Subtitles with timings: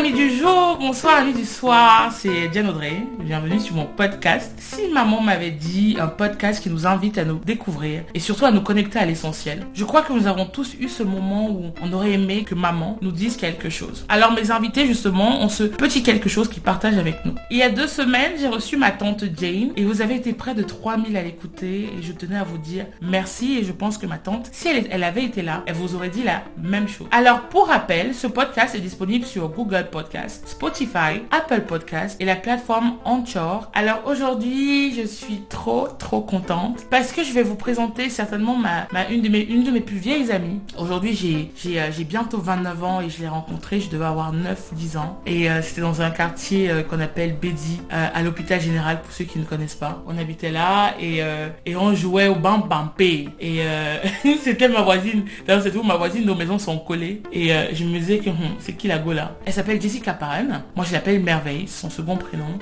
[0.00, 3.02] Amis du jour, bonsoir amis du soir, c'est Diane Audrey.
[3.18, 4.50] Bienvenue sur mon podcast.
[4.58, 8.50] Si maman m'avait dit un podcast qui nous invite à nous découvrir et surtout à
[8.50, 9.66] nous connecter à l'essentiel.
[9.74, 12.96] Je crois que nous avons tous eu ce moment où on aurait aimé que maman
[13.02, 14.06] nous dise quelque chose.
[14.08, 17.34] Alors mes invités justement ont ce petit quelque chose qu'ils partagent avec nous.
[17.50, 20.54] Il y a deux semaines, j'ai reçu ma tante Jane et vous avez été près
[20.54, 24.06] de 3000 à l'écouter et je tenais à vous dire merci et je pense que
[24.06, 27.06] ma tante, si elle avait été là, elle vous aurait dit la même chose.
[27.10, 32.36] Alors pour rappel, ce podcast est disponible sur Google Podcast, Spotify, Apple Podcast et la
[32.36, 33.70] plateforme Anchor.
[33.74, 38.86] Alors aujourd'hui, je suis trop trop contente parce que je vais vous présenter certainement ma,
[38.92, 40.60] ma une de mes une de mes plus vieilles amies.
[40.78, 44.32] Aujourd'hui, j'ai j'ai euh, j'ai bientôt 29 ans et je l'ai rencontrée, je devais avoir
[44.32, 48.60] 9 10 ans et euh, c'était dans un quartier euh, qu'on appelle Bédi à l'hôpital
[48.60, 50.02] général pour ceux qui ne connaissent pas.
[50.06, 51.20] On habitait là et
[51.66, 53.60] et on jouait au bam bampé et
[54.42, 55.24] c'était ma voisine.
[55.46, 58.36] D'ailleurs, c'est tout ma voisine, nos maisons sont collées et je me disais que hum,
[58.58, 60.62] c'est qui la go là Elle s'appelle Jessica Parren.
[60.76, 62.58] Moi, je l'appelle Merveille, c'est son second prénom.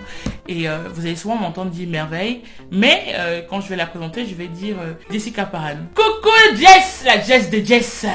[0.47, 2.43] Et euh, vous allez souvent m'entendre dire Merveille.
[2.71, 5.89] Mais euh, quand je vais la présenter, je vais dire euh, Jessica Parren.
[5.95, 8.07] Coucou Jess, la Jess de Jess.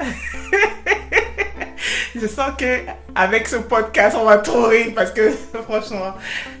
[2.14, 2.80] je sens que
[3.14, 5.30] avec ce podcast, on va trop rire parce que
[5.68, 6.14] franchement,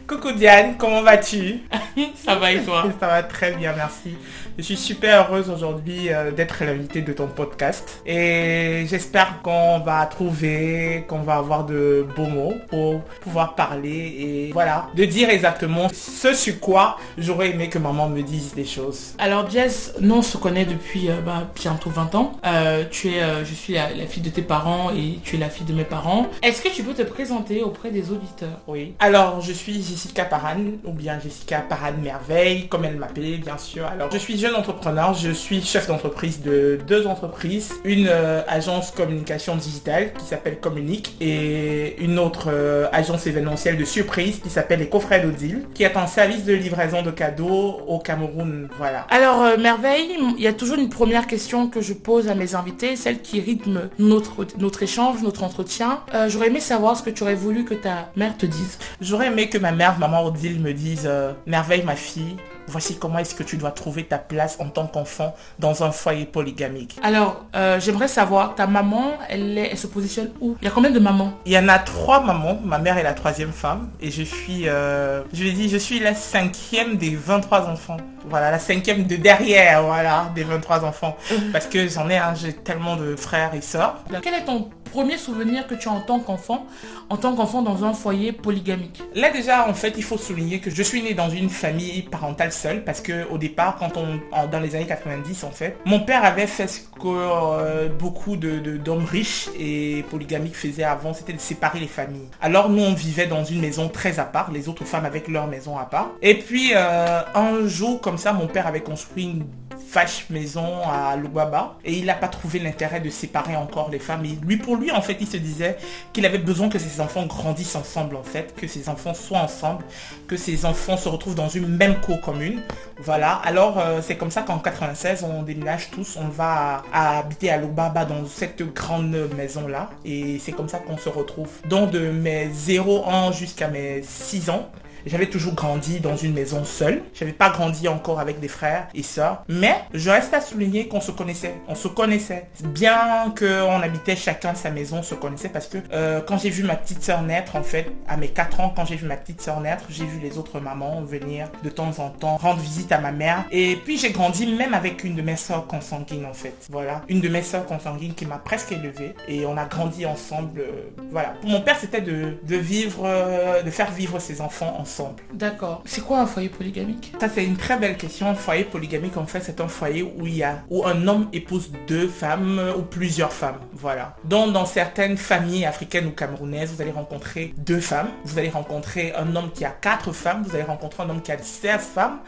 [0.06, 1.60] coucou Diane, comment vas-tu?
[2.24, 2.84] Ça va et toi?
[2.98, 4.16] Ça va très bien, merci.
[4.60, 10.04] Je suis super heureuse aujourd'hui euh, d'être l'invité de ton podcast et j'espère qu'on va
[10.04, 13.88] trouver, qu'on va avoir de beaux mots pour pouvoir parler
[14.18, 18.66] et voilà, de dire exactement ce sur quoi j'aurais aimé que maman me dise des
[18.66, 19.14] choses.
[19.18, 22.32] Alors Jess, nous on se connaît depuis euh, bah, bientôt 20 ans.
[22.44, 25.64] Euh, tu es, je suis la, fille de tes parents et tu es la fille
[25.64, 26.26] de mes parents.
[26.42, 28.60] Est-ce que tu peux te présenter auprès des auditeurs?
[28.66, 28.94] Oui.
[28.98, 33.86] Alors je suis Jessica Paran ou bien Jessica Paran Merveille comme elle m'appelait bien sûr.
[33.86, 38.90] Alors je suis jeune entrepreneur, je suis chef d'entreprise de deux entreprises, une euh, agence
[38.90, 44.80] communication digitale qui s'appelle Communique et une autre euh, agence événementielle de surprise qui s'appelle
[44.80, 48.68] Les Coffrets d'Odile, qui est un service de livraison de cadeaux au Cameroun.
[48.78, 49.06] Voilà.
[49.10, 52.54] Alors euh, Merveille, il y a toujours une première question que je pose à mes
[52.54, 56.00] invités, celle qui rythme notre, notre échange, notre entretien.
[56.28, 58.78] J'aurais aimé savoir ce que tu aurais voulu que ta mère te dise.
[59.00, 61.08] J'aurais aimé que ma mère, maman Odile, me dise
[61.46, 62.36] Merveille ma fille,
[62.70, 66.24] voici comment est-ce que tu dois trouver ta place en tant qu'enfant dans un foyer
[66.24, 66.96] polygamique.
[67.02, 70.56] Alors, euh, j'aimerais savoir, ta maman, elle, elle, se positionne où?
[70.62, 71.32] Il y a combien de mamans?
[71.44, 72.60] Il y en a trois mamans.
[72.64, 73.90] Ma mère est la troisième femme.
[74.00, 77.98] Et je suis, euh, je lui dis, je suis la cinquième des 23 enfants.
[78.28, 81.16] Voilà, la cinquième de derrière, voilà, des 23 enfants.
[81.30, 81.52] Mhm.
[81.52, 83.96] Parce que j'en ai, hein, j'ai tellement de frères et sœurs.
[84.22, 86.66] Quel est ton premier souvenir que tu as en tant qu'enfant,
[87.08, 90.70] en tant qu'enfant dans un foyer polygamique Là déjà, en fait, il faut souligner que
[90.70, 94.60] je suis né dans une famille parentale seule parce que au départ, quand on, dans
[94.60, 99.04] les années 90, en fait, mon père avait fait ce que euh, beaucoup de, d'hommes
[99.04, 102.28] riches et polygamiques faisaient avant, c'était de séparer les familles.
[102.40, 105.46] Alors nous, on vivait dans une maison très à part, les autres femmes avec leur
[105.46, 106.10] maison à part.
[106.22, 109.44] Et puis euh, un jour, comme ça, mon père avait construit une
[109.92, 114.24] vache maison à Lubaba et il n'a pas trouvé l'intérêt de séparer encore les femmes.
[114.24, 115.76] Et lui, pour lui, en fait, il se disait
[116.12, 119.84] qu'il avait besoin que ses enfants grandissent ensemble, en fait, que ses enfants soient ensemble,
[120.28, 122.62] que ses enfants se retrouvent dans une même cour commune.
[122.98, 123.34] Voilà.
[123.44, 128.04] Alors, euh, c'est comme ça qu'en 96, on déménage tous, on va habiter à Lubaba
[128.04, 129.90] dans cette grande maison-là.
[130.04, 131.50] Et c'est comme ça qu'on se retrouve.
[131.68, 134.70] Donc, de mes 0 ans jusqu'à mes 6 ans,
[135.06, 137.02] j'avais toujours grandi dans une maison seule.
[137.14, 139.44] J'avais pas grandi encore avec des frères et sœurs.
[139.48, 141.54] Mais je reste à souligner qu'on se connaissait.
[141.68, 142.48] On se connaissait.
[142.64, 146.62] Bien qu'on habitait chacun sa maison, on se connaissait parce que euh, quand j'ai vu
[146.62, 149.40] ma petite sœur naître, en fait, à mes 4 ans, quand j'ai vu ma petite
[149.40, 152.98] sœur naître, j'ai vu les autres mamans venir de temps en temps rendre visite à
[152.98, 153.44] ma mère.
[153.50, 156.66] Et puis j'ai grandi même avec une de mes sœurs consanguines, en fait.
[156.70, 157.02] Voilà.
[157.08, 159.14] Une de mes sœurs consanguines qui m'a presque élevée.
[159.28, 160.60] Et on a grandi ensemble.
[160.60, 161.34] Euh, voilà.
[161.40, 164.89] Pour mon père, c'était de, vivre, euh, de faire vivre ses enfants ensemble
[165.32, 165.82] D'accord.
[165.84, 167.12] C'est quoi un foyer polygamique?
[167.20, 168.28] Ça, c'est une très belle question.
[168.28, 171.28] Un foyer polygamique, en fait, c'est un foyer où il y a, où un homme
[171.32, 173.60] épouse deux femmes ou plusieurs femmes.
[173.72, 174.16] Voilà.
[174.24, 178.08] Donc, dans certaines familles africaines ou camerounaises, vous allez rencontrer deux femmes.
[178.24, 180.42] Vous allez rencontrer un homme qui a quatre femmes.
[180.46, 182.18] Vous allez rencontrer un homme qui a 16 femmes.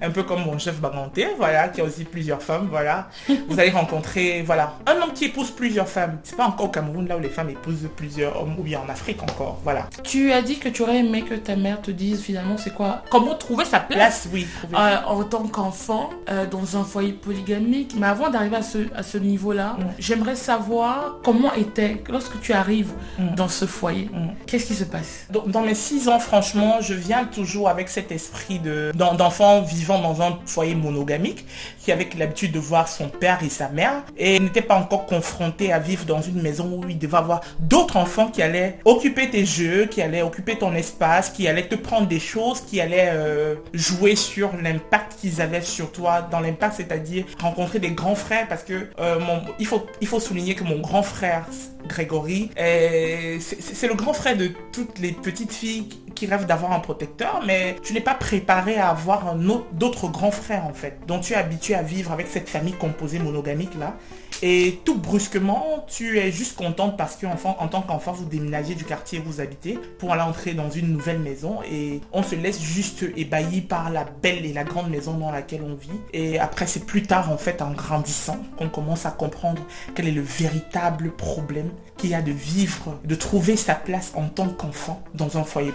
[0.00, 3.08] Un peu comme mon chef Baganté, voilà, qui a aussi plusieurs femmes, voilà.
[3.48, 6.18] vous allez rencontrer, voilà, un homme qui épouse plusieurs femmes.
[6.22, 8.88] C'est pas encore au Cameroun, là où les femmes épousent plusieurs hommes, ou bien en
[8.88, 9.88] Afrique encore, voilà.
[10.02, 13.02] Tu as dit que tu aurais aimé que ta mère te dise finalement c'est quoi
[13.10, 14.46] Comment trouver sa place, Place, oui.
[14.74, 17.94] euh, en tant qu'enfant euh, dans un foyer polygamique.
[17.98, 19.84] Mais avant d'arriver à ce, à ce niveau-là, Mm.
[19.98, 23.34] j'aimerais savoir comment était, lorsque tu arrives Mm.
[23.34, 24.28] dans ce foyer, Mm.
[24.46, 25.26] qu'est-ce qui se passe?
[25.30, 29.62] Dans, dans mes six ans, franchement, je viens toujours avec cet esprit de d'en- d'enfant
[29.62, 31.44] vivant dans un foyer monogamique,
[31.86, 35.78] qui l'habitude de voir son père et sa mère, et n'était pas encore confronté à
[35.78, 39.86] vivre dans une maison où il devait avoir d'autres enfants qui allaient occuper tes jeux,
[39.86, 44.16] qui allaient occuper ton espace, qui allaient te prendre des choses, qui allaient euh, jouer
[44.16, 48.88] sur l'impact qu'ils avaient sur toi, dans l'impact, c'est-à-dire rencontrer des grands frères, parce que
[49.00, 49.18] euh,
[49.58, 51.46] il, faut, il faut souligner que mon grand frère,
[51.88, 56.72] Grégory, est- c'est c'est le grand frère de toutes les petites filles qui- rêvent d'avoir
[56.72, 59.36] un protecteur, mais tu n'es pas préparé à avoir
[59.72, 60.98] d'autres grands frères en fait.
[61.06, 63.94] Donc tu es habitué à vivre avec cette famille composée monogamique là.
[64.42, 68.74] Et tout brusquement, tu es juste contente parce que enfant, en tant qu'enfant, vous déménagez
[68.74, 72.34] du quartier où vous habitez pour aller entrer dans une nouvelle maison et on se
[72.34, 75.88] laisse juste ébahi par la belle et la grande maison dans laquelle on vit.
[76.12, 79.62] Et après, c'est plus tard, en fait, en grandissant, qu'on commence à comprendre
[79.94, 84.28] quel est le véritable problème qu'il y a de vivre, de trouver sa place en
[84.28, 85.72] tant qu'enfant dans un foyer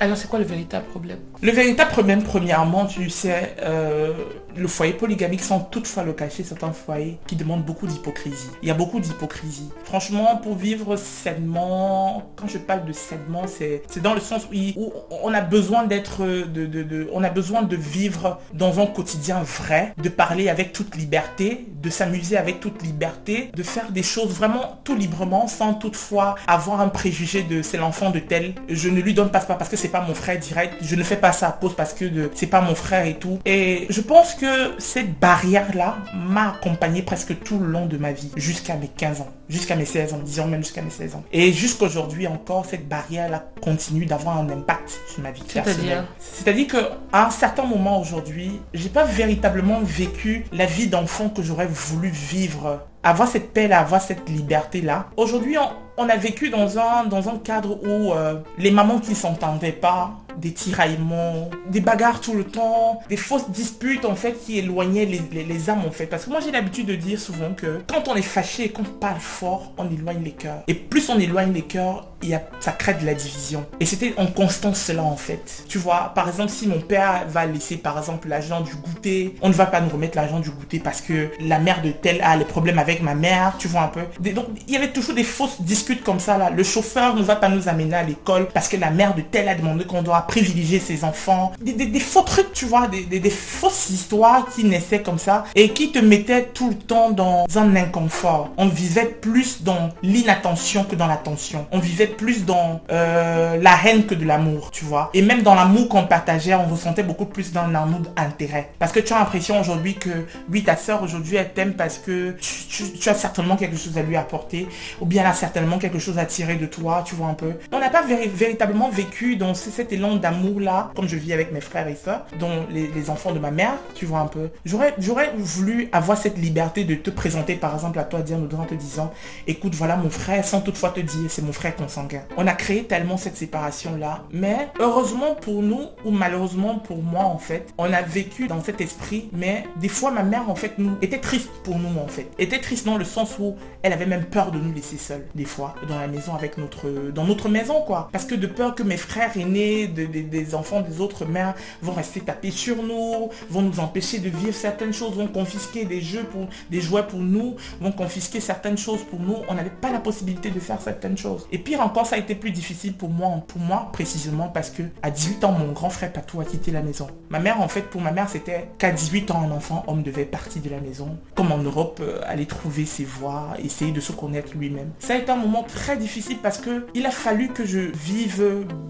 [0.00, 1.18] Alors c'est quoi le véritable problème?
[1.42, 4.12] Le véritable problème, premièrement, tu sais, euh,
[4.60, 8.50] le foyer polygamique, sans toutefois le cacher, c'est un foyer qui demande beaucoup d'hypocrisie.
[8.62, 9.70] Il y a beaucoup d'hypocrisie.
[9.84, 10.96] Franchement, pour vivre
[11.42, 14.42] sainement, quand je parle de sainement, c'est dans le sens
[14.76, 18.86] où, on a besoin d'être, de, de- de- on a besoin de vivre dans un
[18.86, 24.02] quotidien vrai, de parler avec toute liberté, de s'amuser avec toute liberté, de faire des
[24.02, 28.54] choses vraiment tout librement, sans toutefois avoir un préjugé de c'est l'enfant de tel.
[28.68, 30.74] Je ne lui donne pas ça parce que c'est pas mon frère direct.
[30.82, 33.38] Je ne fais pas ça à cause parce que c'est pas mon frère et tout.
[33.44, 34.46] Et je pense que
[34.78, 39.28] cette barrière-là m'a accompagné presque tout le long de ma vie, jusqu'à mes 15 ans,
[39.48, 41.24] jusqu'à mes 16 ans, disons même jusqu'à mes 16 ans.
[41.32, 46.04] Et jusqu'aujourd'hui encore, cette barrière-là continue d'avoir un impact sur ma vie personnelle.
[46.18, 46.78] C'est-à-dire que
[47.12, 52.08] à un certain moment aujourd'hui, j'ai pas véritablement vécu la vie d'enfant que j'aurais voulu
[52.08, 52.80] vivre.
[53.02, 55.06] Avoir cette paix là, avoir cette liberté là.
[55.16, 55.56] Aujourd'hui,
[55.96, 60.12] on, a vécu dans un, dans un cadre où euh, les mamans qui s'entendaient pas,
[60.36, 65.20] des tiraillements, des bagarres tout le temps, des fausses disputes en fait qui éloignaient les,
[65.32, 66.06] les- les âmes en fait.
[66.06, 68.84] Parce que moi j'ai l'habitude de dire souvent que quand on est fâché et qu'on
[68.84, 70.62] parle fort, on éloigne les cœurs.
[70.68, 73.66] Et plus on éloigne les cœurs, y a, ça crée de la division.
[73.80, 75.64] Et c'était en constant cela en fait.
[75.68, 79.48] Tu vois, par exemple, si mon père va laisser par exemple l'argent du goûter, on
[79.48, 82.36] ne va pas nous remettre l'argent du goûter parce que la mère de tel a
[82.36, 84.00] les problèmes avec ma mère, tu vois un peu.
[84.32, 86.50] Donc il y avait toujours des fausses disputes comme ça là.
[86.50, 89.48] Le chauffeur ne va pas nous amener à l'école parce que la mère de tel
[89.48, 91.52] a demandé qu'on doit privilégier ses enfants.
[91.60, 95.92] Des, des- faux trucs, tu vois, des fausses histoires qui naissaient comme ça et qui
[95.92, 98.50] te mettaient tout le temps dans un inconfort.
[98.56, 101.66] On vivait plus dans l'inattention que dans l'attention.
[101.72, 105.10] On vivait plus dans euh, la haine que de l'amour, tu vois.
[105.14, 108.70] Et même dans l'amour qu'on partageait, on ressentait beaucoup plus d'un amour d'intérêt.
[108.78, 112.32] Parce que tu as l'impression aujourd'hui que, oui, ta soeur aujourd'hui, elle t'aime parce que
[112.40, 114.66] tu, tu- tu as certainement quelque chose à lui apporter,
[115.00, 117.52] ou bien elle a certainement quelque chose à tirer de toi, tu vois un peu.
[117.72, 121.52] On n'a pas véri- véritablement vécu dans ce- cet élan d'amour-là, comme je vis avec
[121.52, 124.50] mes frères et sœurs, dont les, enfants de ma mère, tu vois un peu.
[124.64, 124.94] J'aurais,
[125.38, 129.12] voulu avoir cette liberté de te présenter, par exemple, à toi, Audrey, en te disant,
[129.46, 132.22] écoute, voilà mon frère, sans toutefois te dire, c'est mon frère consanguin.
[132.36, 137.38] On a créé tellement cette séparation-là, mais heureusement pour nous, ou malheureusement pour moi, en
[137.38, 140.96] fait, on a vécu dans cet esprit, mais des fois, ma mère, en fait, nous,
[141.02, 142.28] était triste pour nous, en fait.
[142.38, 145.74] Était dans le sens où elle avait même peur de nous laisser seuls, des fois,
[145.88, 148.08] dans la maison avec notre, dans notre maison, quoi.
[148.12, 151.54] Parce que de peur que mes frères aînés, de- de- des enfants des autres mères
[151.82, 156.00] vont rester tapés sur nous, vont nous empêcher de vivre certaines choses, vont confisquer des
[156.00, 159.36] jeux pour, des jouets pour nous, vont confisquer certaines choses pour nous.
[159.48, 161.46] On n'avait pas la possibilité de faire certaines choses.
[161.52, 164.82] Et pire encore, ça a été plus difficile pour moi, pour moi précisément parce que
[165.02, 167.06] à 18 ans, mon grand frère Patou a quitté la maison.
[167.30, 170.24] Ma mère, en fait, pour ma mère, c'était qu'à 18 ans, un enfant, homme devait
[170.24, 171.18] partir de la maison.
[171.34, 174.90] Comme en Europe, euh, aller trouver ses voies, essayer de se connaître lui-même.
[174.98, 178.42] Ça a été un moment très difficile parce que il a fallu que je vive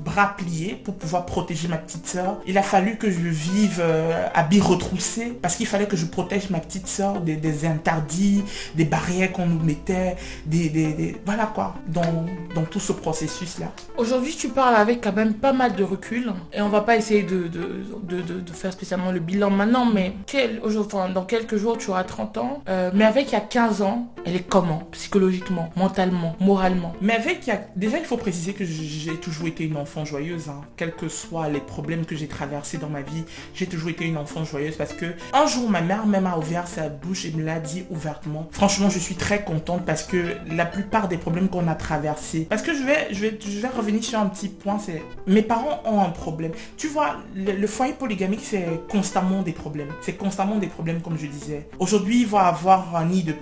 [0.05, 2.39] bras pliés pour pouvoir protéger ma petite sœur.
[2.47, 6.49] Il a fallu que je vive euh, habits retroussés parce qu'il fallait que je protège
[6.51, 8.43] ma petite sœur des, interdits,
[8.75, 13.67] des barrières qu'on nous mettait, des, des- voilà quoi, dans, dans tout ce processus-là.
[13.99, 16.33] Aujourd'hui, tu parles avec quand même pas mal de recul.
[16.55, 20.15] Et on va pas essayer de, de, de, de- faire spécialement le bilan maintenant, mais
[20.27, 22.63] quel, enfin, dans quelques jours, tu auras 30 ans.
[22.69, 26.93] Euh, mais avec il y a 15 ans, elle est comment Psychologiquement, mentalement, moralement?
[27.01, 30.49] Mais avec, déjà, il faut préciser que j'ai toujours été une enfant joyeuse.
[30.49, 30.61] hein.
[30.77, 33.25] Quel quels que soient les problèmes que j'ai traversés dans ma vie,
[33.55, 36.69] j'ai toujours été une enfant joyeuse parce que un jour ma mère même a ouvert
[36.69, 38.49] sa bouche et me l'a dit ouvertement.
[38.53, 42.63] Franchement, je suis très contente parce que la plupart des problèmes qu'on a traversés, parce
[42.63, 45.83] que je vais, je vais, je vais revenir sur un petit point, c'est mes parents
[45.85, 46.53] ont un problème.
[46.77, 49.91] Tu vois, le, foyer polygamique, c'est constamment des problèmes.
[50.01, 51.69] C'est constamment des problèmes, comme je disais.
[51.81, 53.33] Aujourd'hui, il va avoir un nid de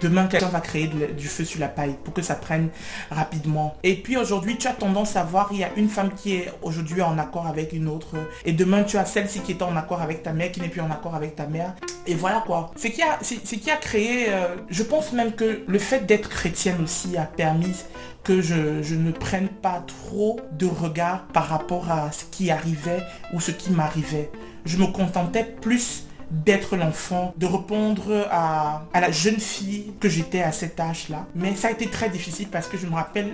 [0.00, 2.68] Demain, quelqu'un va créer du feu sur la paille pour que ça prenne
[3.10, 3.76] rapidement.
[3.82, 6.52] Et puis aujourd'hui, tu as tendance à voir, il y a une femme qui est
[6.62, 8.16] aujourd'hui en accord avec une autre.
[8.44, 10.80] Et demain, tu as celle-ci qui est en accord avec ta mère, qui n'est plus
[10.80, 11.74] en accord avec ta mère.
[12.06, 12.70] Et voilà quoi.
[12.76, 16.28] C'est qui a, c'est qui a créé, euh, je pense même que le fait d'être
[16.28, 17.74] chrétienne aussi a permis
[18.24, 23.02] que je, ne prenne pas trop de regard par rapport à ce qui arrivait
[23.32, 24.30] ou ce qui m'arrivait.
[24.64, 30.42] Je me contentais plus d'être l'enfant, de répondre à, à, la jeune fille que j'étais
[30.42, 31.26] à cet âge-là.
[31.34, 33.32] Mais ça a été très difficile parce que je me rappelle,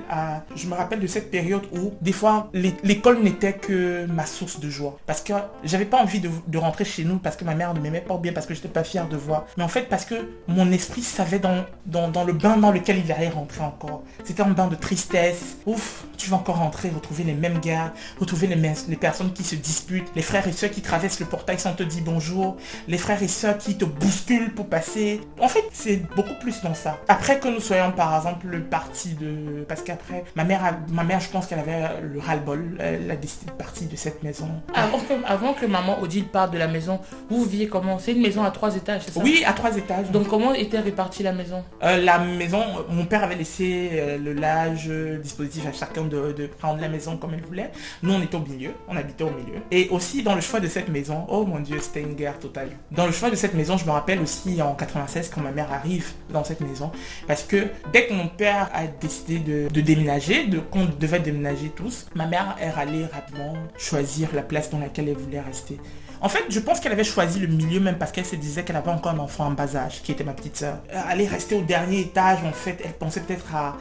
[0.55, 4.71] je me rappelle de cette période où des fois l'école n'était que ma source de
[4.71, 4.99] joie.
[5.07, 5.33] Parce que
[5.65, 8.17] j'avais pas envie de, de, rentrer chez nous parce que ma mère ne m'aimait pas
[8.17, 9.47] bien, parce que j'étais pas fière de voir.
[9.57, 10.15] Mais en fait parce que
[10.49, 14.03] mon esprit savait dans, dans, dans le bain dans lequel il allait rentrer encore.
[14.25, 15.59] C'était un bain de tristesse.
[15.67, 18.57] Ouf, tu vas encore rentrer, retrouver les mêmes gars, retrouver les,
[18.88, 21.83] les personnes qui se disputent, les frères et soeurs qui traversent le portail sans te
[21.83, 22.57] dire bonjour,
[22.88, 25.21] les frères et sœurs qui te bousculent pour passer.
[25.40, 26.99] En fait, c'est beaucoup plus dans ça.
[27.09, 29.64] Après que nous soyons par exemple le parti de...
[29.69, 32.76] Parce qu'après, ma mère, ma mère, je pense qu'elle avait le ras-le-bol.
[32.78, 34.49] Elle a décidé de partir de cette maison.
[34.75, 37.00] Avant que, avant que maman Odile parte de la maison,
[37.31, 37.99] vous viviez comment?
[37.99, 39.21] C'est une maison à trois étages, c'est ça?
[39.23, 40.11] Oui, à trois étages.
[40.11, 41.64] Donc comment était répartie la maison?
[41.83, 44.90] Euh, La maison, mon père avait laissé euh, le large
[45.23, 47.71] dispositif à chacun de, de, prendre la maison comme elle voulait.
[48.02, 49.61] Nous, on était au milieu, on habitait au milieu.
[49.71, 52.71] Et aussi dans le choix de cette maison, oh mon dieu, c'était une guerre totale.
[52.90, 55.73] Dans le choix de cette maison, je me rappelle aussi en 96 quand ma mère
[55.73, 56.90] arrive dans cette maison.
[57.26, 62.06] Parce que dès que mon père a décidé de, déménager, de qu'on devait déménager tous,
[62.14, 65.78] ma mère est allée rapidement choisir la place dans laquelle elle voulait rester.
[66.20, 68.76] En fait, je pense qu'elle avait choisi le milieu même parce qu'elle se disait qu'elle
[68.76, 70.78] avait encore un enfant en bas âge, qui était ma petite soeur.
[70.92, 73.76] Aller rester au dernier étage, en fait, elle pensait peut-être à,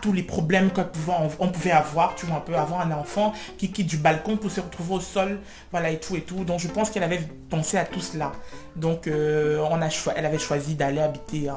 [0.00, 3.32] tous les problèmes qu'on pouvait, on pouvait avoir, tu vois, un peu avoir un enfant
[3.56, 5.40] qui quitte du balcon pour se retrouver au sol,
[5.70, 6.44] voilà, et tout et tout.
[6.44, 8.32] Donc je pense qu'elle avait pensé à tout cela.
[8.76, 9.64] Donc euh,
[10.16, 11.50] elle avait choisi d'aller habiter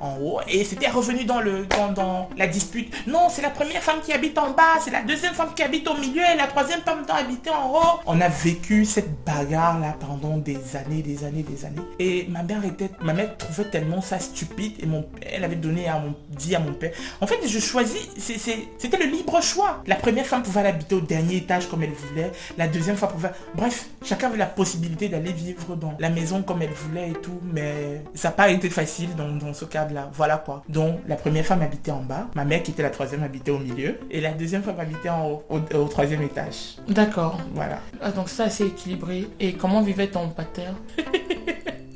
[0.00, 2.92] en, haut et c'était revenu dans, le, dans, dans la dispute.
[3.06, 5.88] Non, c'est la première femme qui habite en bas, c'est la deuxième femme qui habite
[5.88, 8.00] au milieu et la troisième femme qui habite en haut.
[8.06, 11.82] On a vécu cette bagarre là pendant des années, des années, des années.
[11.98, 15.88] Et ma mère était, ma mère trouvait tellement ça stupide et mon, elle avait donné
[15.88, 16.92] à mon, dit à mon père.
[17.20, 19.82] En fait, je choisis, c'était le libre choix.
[19.86, 23.32] La première femme pouvait habiter au dernier étage comme elle voulait, la deuxième femme pouvait,
[23.54, 27.40] bref, chacun avait la possibilité d'aller vivre dans la maison comme elle voulait et tout,
[27.42, 30.10] mais ça n'a pas été facile dans, ce cadre-là.
[30.12, 30.62] Voilà quoi.
[30.68, 33.58] Donc la première femme habitait en bas, ma mère qui était la troisième habitait au
[33.58, 36.76] milieu, et la deuxième femme habitait en haut, au, troisième étage.
[36.88, 37.38] D'accord.
[37.54, 37.78] Voilà.
[38.00, 39.28] Ah, donc ça c'est équilibré.
[39.40, 40.68] Et comment vivait ton pater?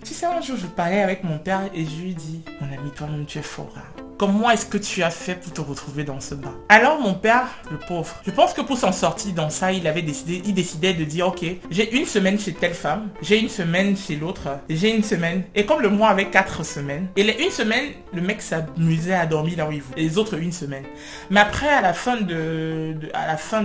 [0.05, 2.91] Tu sais, un jour je parlais avec mon père et je lui dis, mon ami,
[2.93, 3.75] toi-même tu es fort.
[3.77, 4.03] Hein.
[4.19, 7.49] Comment est-ce que tu as fait pour te retrouver dans ce bain Alors mon père,
[7.71, 10.95] le pauvre, je pense que pour s'en sortir dans ça, il avait décidé, il décidait
[10.95, 14.97] de dire ok, j'ai une semaine chez telle femme, j'ai une semaine chez l'autre, j'ai
[14.97, 15.43] une semaine.
[15.55, 19.27] Et comme le mois avait quatre semaines, et les une semaine, le mec s'amusait à
[19.27, 20.01] dormir là où il voulait.
[20.01, 20.85] Les autres une semaine.
[21.29, 22.95] Mais après, à la fin de,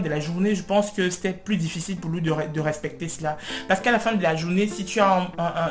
[0.09, 3.37] la journée, je pense que c'était plus difficile pour lui de, respecter cela.
[3.69, 5.03] Parce qu'à la fin de la journée, si tu es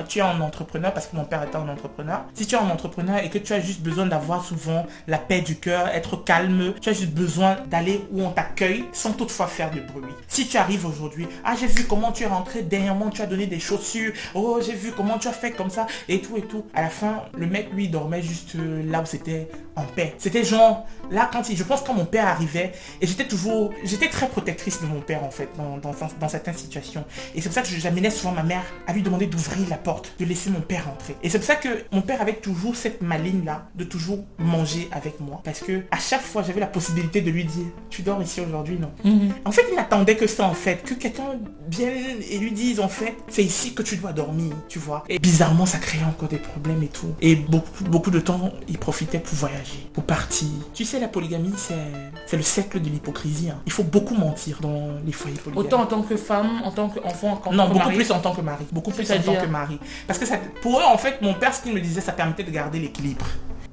[0.09, 2.71] tu es un entrepreneur, parce que mon père était un entrepreneur, si tu es un
[2.71, 4.70] entrepreneur et que tu as juste besoin d'avoir souvent
[5.07, 6.75] la paix du cœur, être calme.
[6.81, 10.13] Tu as juste besoin d'aller où on t'accueille sans toutefois faire de bruit.
[10.29, 13.47] Si tu arrives aujourd'hui, ah j'ai vu comment tu es rentré, dernièrement tu as donné
[13.47, 16.65] des chaussures, oh j'ai vu comment tu as fait comme ça, et tout et tout.
[16.75, 19.49] À la fin, le mec lui dormait juste euh, là où c'était
[19.81, 20.15] en paix.
[20.19, 24.09] C'était genre, là quand il, je pense quand mon père arrivait, et j'étais toujours, j'étais
[24.09, 27.05] très protectrice de mon père en fait, dans, dans, dans certaines situations.
[27.35, 30.13] Et c'est pour ça que j'amenais souvent ma mère à lui demander d'ouvrir la porte,
[30.19, 31.17] de laisser mon père entrer.
[31.23, 34.89] Et c'est pour ça que mon père avait toujours cette maligne là, de toujours manger
[34.93, 35.41] avec moi.
[35.45, 38.79] Parce que à chaque fois, j'avais la possibilité de lui dire, tu dors ici aujourd'hui,
[38.79, 39.33] non mhm.
[39.45, 40.83] En fait, il n'attendait que ça, en fait.
[40.83, 44.79] Que quelqu'un vienne et lui dise, en fait, c'est ici que tu dois dormir, tu
[44.79, 45.05] vois.
[45.09, 47.15] Et bizarrement, ça créait encore des problèmes et tout.
[47.21, 50.49] Et beaucoup, beaucoup de temps, il profitait pour voyager, pour partir.
[50.75, 53.51] Tu sais, la polygamie, c'est le cercle de l'hypocrisie.
[53.51, 53.59] Hein.
[53.67, 55.67] Il faut beaucoup mentir dans les foyers polygamiques.
[55.67, 58.35] Autant en tant que femme, en tant qu'enfant, en tant Non, beaucoup plus en tant
[58.35, 58.65] que mari.
[58.73, 59.79] Beaucoup plus en tant que mari.
[60.07, 62.45] Parce que ça, pour eux, en fait, mon père, ce qu'il me disait, ça permettait
[62.45, 63.27] de garder l'équilibre.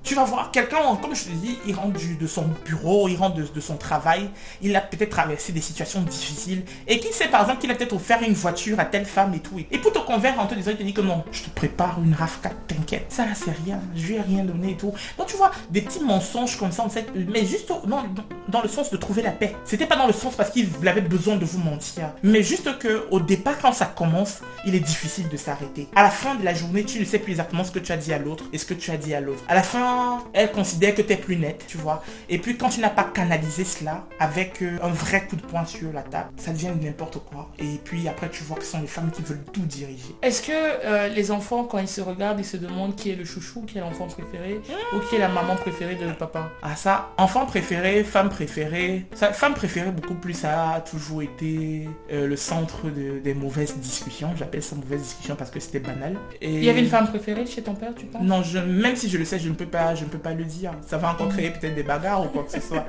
[0.08, 3.36] Tu vas voir quelqu'un, comme je te dis, il rentre de son bureau, il rentre
[3.36, 4.30] de, son travail,
[4.62, 7.92] il a peut-être traversé des situations difficiles et qui sait par exemple qu'il a peut-être
[7.94, 9.60] offert une voiture à telle femme et tout.
[9.70, 12.00] Et pour te convaincre en te disant, il te dit que non, je te prépare
[12.02, 14.94] une RAV4, t'inquiète, ça là c'est rien, je lui ai rien donné et tout.
[15.18, 18.04] Donc tu vois, des petits mensonges comme ça, en fait, mais juste dans-
[18.48, 19.58] dans le sens de trouver la paix.
[19.66, 23.06] C'était pas dans le sens parce qu'il avait besoin de vous mentir, mais juste que
[23.12, 25.90] au départ quand ça commence, il est difficile de s'arrêter.
[25.98, 27.98] À la fin de la journée, tu ne sais plus exactement ce que tu as
[27.98, 29.44] dit à l'autre et ce que tu as dit à l'autre.
[29.50, 29.97] À la fin,
[30.34, 32.04] elle considère que tu es plus net, tu vois.
[32.30, 35.66] Et puis quand tu n'as pas canalisé cela avec euh, un vrai coup de poing
[35.66, 37.50] sur la table, ça devient n'importe quoi.
[37.60, 40.16] Et puis après, tu vois que ce sont les femmes qui veulent tout diriger.
[40.22, 43.26] Est-ce que euh, les enfants, quand ils se regardent, ils se demandent qui est le
[43.26, 44.62] chouchou, qui est l'enfant préféré,
[44.94, 46.50] ou qui est la maman préférée de papa?
[46.62, 49.06] Ah ça, enfant préféré, femme préférée.
[49.14, 53.76] Ça, femme préférée beaucoup plus, ça a toujours été euh, le centre de- des mauvaises
[53.78, 54.30] discussions.
[54.38, 56.18] J'appelle ça mauvaise discussion parce que c'était banal.
[56.42, 56.56] Et...
[56.56, 58.22] Il y avait une femme préférée chez ton père, tu penses?
[58.22, 60.34] Non, je, même si je le sais, je ne peux pas, je ne peux pas
[60.34, 60.74] le dire.
[60.86, 62.86] Ça va encore créer peut-être des bagarres ou quoi que ce soit.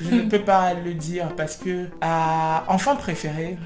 [0.00, 3.56] Je ne peux pas le dire parce que à enfant préféré.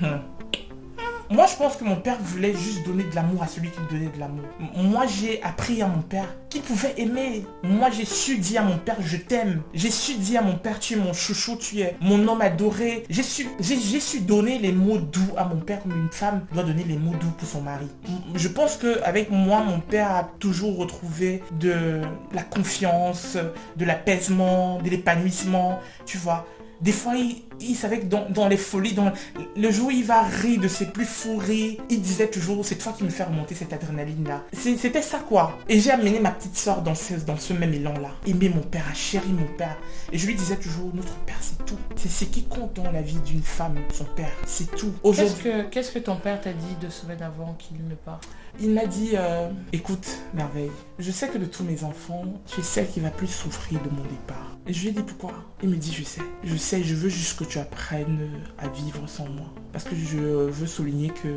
[1.32, 4.10] Moi, je pense que mon père voulait juste donner de l'amour à celui qui donnait
[4.12, 4.44] de l'amour.
[4.74, 7.44] Moi, j'ai appris à mon père qu'il pouvait aimer.
[7.62, 9.62] Moi, j'ai su dire à mon père, je t'aime.
[9.72, 13.04] J'ai su dire à mon père, tu es mon chouchou, tu es mon homme adoré.
[13.08, 16.64] J'ai su, j'ai, su donner les mots doux à mon père comme une femme doit
[16.64, 17.86] donner les mots doux pour son mari.
[18.34, 22.00] Je pense que avec moi, mon père a toujours retrouvé de
[22.32, 23.36] la confiance,
[23.76, 26.44] de l'apaisement, de l'épanouissement, tu vois.
[26.80, 29.12] Des fois, il, il savait que dans, dans les folies, dans
[29.56, 32.76] le jour où il va rire de ses plus fous rires, il disait toujours, c'est
[32.76, 34.44] toi qui me fais remonter cette adrénaline-là.
[34.52, 35.58] C'est- C'était ça, quoi.
[35.68, 38.10] Et j'ai amené ma petite soeur dans ce, dans ce même élan-là.
[38.26, 39.76] Aimer mon père, à chérir mon père.
[40.12, 41.76] Et je lui disais toujours, notre père, c'est tout.
[41.96, 44.32] C'est ce qui compte dans la vie d'une femme, son père?
[44.46, 44.92] C'est tout.
[45.04, 48.20] Qu'est-ce que, qu'est-ce que ton père t'a dit deux semaines avant qu'il ne part
[48.58, 52.62] il m'a dit, euh, écoute, Merveille, je sais que de tous mes enfants, tu es
[52.62, 54.56] celle qui va plus souffrir de mon départ.
[54.66, 55.32] Et je lui ai dit pourquoi?
[55.62, 56.20] Il me dit, je sais.
[56.44, 59.46] Je sais, je veux juste que tu apprennes à vivre sans moi.
[59.72, 61.28] Parce que je veux souligner que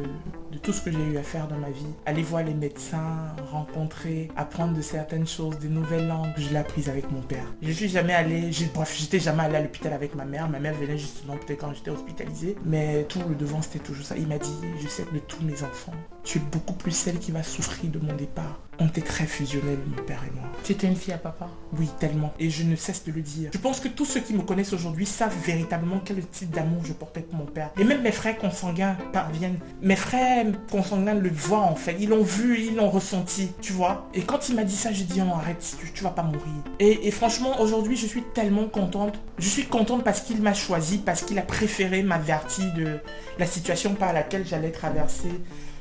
[0.51, 3.33] de tout ce que j'ai eu à faire dans ma vie, aller voir les médecins,
[3.51, 7.45] rencontrer, apprendre de certaines choses, des nouvelles langues, je l'ai apprise avec mon père.
[7.61, 10.49] Je suis jamais allé, j'ai- bref, j'étais jamais allé à l'hôpital avec ma mère.
[10.49, 12.55] Ma mère venait justement peut-être quand j'étais hospitalisée.
[12.65, 14.17] Mais tout le devant, c'était toujours ça.
[14.17, 17.19] Il m'a dit, je sais que de tous mes enfants, tu es beaucoup plus celle
[17.19, 18.59] qui va souffrir de mon départ.
[18.79, 20.49] On était très fusionnels, mon père et moi.
[20.63, 21.47] Tu étais une fille à papa?
[21.77, 22.33] Oui, tellement.
[22.39, 23.51] Et je ne cesse de le dire.
[23.53, 26.93] Je pense que tous ceux qui me connaissent aujourd'hui savent véritablement quel type d'amour je
[26.93, 27.69] portais pour mon père.
[27.77, 29.59] Et même mes frères consanguins parviennent.
[29.81, 31.97] Mes frères consanguins le voient en fait.
[31.99, 34.09] Ils l'ont vu, ils l'ont ressenti, tu vois.
[34.15, 36.41] Et quand il m'a dit ça, j'ai dit non, arrête, tu, tu vas pas mourir.
[36.79, 39.19] Et, et franchement, aujourd'hui, je suis tellement contente.
[39.37, 42.97] Je suis contente parce qu'il m'a choisi, parce qu'il a préféré m'avertir de
[43.37, 45.29] la situation par laquelle j'allais traverser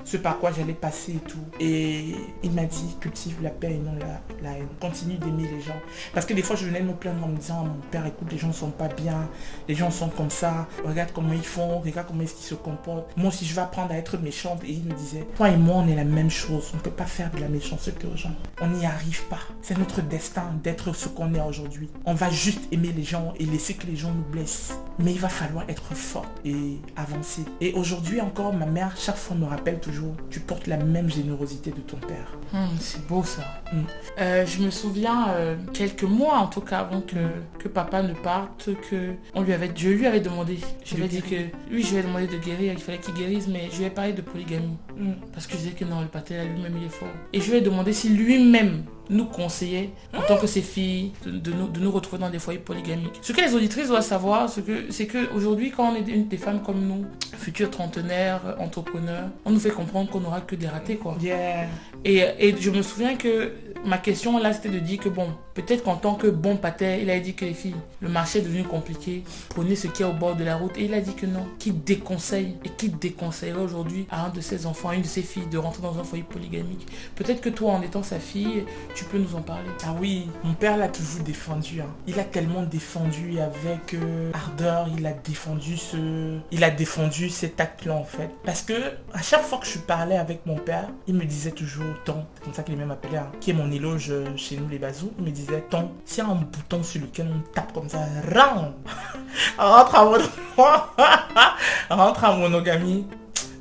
[0.04, 1.44] ce par quoi j'allais passer et tout.
[1.60, 3.94] Et il m'a dit, cultive la paix et non
[4.42, 4.66] la, haine.
[4.80, 5.78] Continue d'aimer les gens.
[6.14, 8.38] Parce que des fois, je venais me plaindre en me disant, mon père, écoute, les
[8.38, 9.28] gens sont pas bien.
[9.68, 10.66] Les gens sont comme ça.
[10.84, 11.80] Regarde comment ils font.
[11.80, 13.16] Regarde comment est-ce qu'ils se comportent.
[13.16, 14.62] Moi aussi, je vais apprendre à être méchante.
[14.64, 16.70] Et il me disait, toi et moi, on est la même chose.
[16.74, 18.34] On ne peut pas faire de la méchanceté aux gens.
[18.60, 19.40] On n'y arrive pas.
[19.62, 21.90] C'est notre destin d'être ce qu'on est aujourd'hui.
[22.04, 24.74] On va juste aimer les gens et laisser que les gens nous blessent.
[24.98, 27.44] Mais il va falloir être fort et avancer.
[27.60, 29.91] Et aujourd'hui encore, ma mère, chaque fois, me rappelle toujours,
[30.30, 32.32] tu portes la même générosité de ton père.
[32.54, 33.42] Hum, c'est beau ça.
[33.72, 33.76] Mm.
[34.20, 37.16] Euh, je me souviens euh, quelques mois en tout cas avant que,
[37.58, 41.08] que papa ne parte, que on lui avait, je lui avais demandé, je lui ai
[41.08, 41.36] dit que
[41.70, 43.90] oui, je lui ai demandé de guérir, il fallait qu'il guérisse, mais je lui ai
[43.90, 45.12] parlé de polygamie Mm.
[45.32, 47.08] parce que je disais que non, le pater lui-même il est fort.
[47.32, 51.30] Et je lui ai demandé si lui-même nous conseillait en tant que ses filles de,
[51.30, 53.18] de nous, de nous retrouver dans des foyers polygamiques.
[53.22, 56.28] Ce que les auditrices doivent savoir, c'est que c'est que aujourd'hui quand on est une
[56.28, 57.04] des femmes comme nous,
[57.36, 61.16] futures trentenaires, entrepreneurs, on nous fait comprendre qu'on n'aura que des ratés quoi.
[61.20, 61.66] Yeah.
[62.04, 63.52] Et, et je me souviens que
[63.84, 67.10] ma question là c'était de dire que bon, peut-être qu'en tant que bon pater, il
[67.10, 70.12] a dit que les filles, le marché est devenu compliqué, prenez ce qui est au
[70.12, 70.76] bord de la route.
[70.76, 74.40] Et il a dit que non, qui déconseille et qui déconseillerait aujourd'hui à un de
[74.40, 76.86] ses enfants, à une de ses filles de rentrer dans un foyer polygamique?
[77.16, 79.68] Peut-être que toi en étant sa fille, tu peux nous en parler.
[79.84, 81.80] Ah oui, mon père l'a toujours défendu.
[81.80, 81.86] hein.
[82.06, 87.60] Il a tellement défendu avec euh, ardeur, il a défendu ce, il a défendu cet
[87.60, 88.30] acte-là en fait.
[88.44, 88.74] Parce que
[89.12, 92.44] à chaque fois que je parlais avec mon père, il me disait toujours ton, c'est
[92.44, 95.12] comme ça qu'il appelé, hein, qui est mon éloge euh, chez nous les bazous.
[95.18, 97.98] Il me disait ton, s'il y a un bouton sur lequel on tape comme ça,
[99.58, 100.18] rentre à mon,
[101.96, 103.06] rentre à monogamie.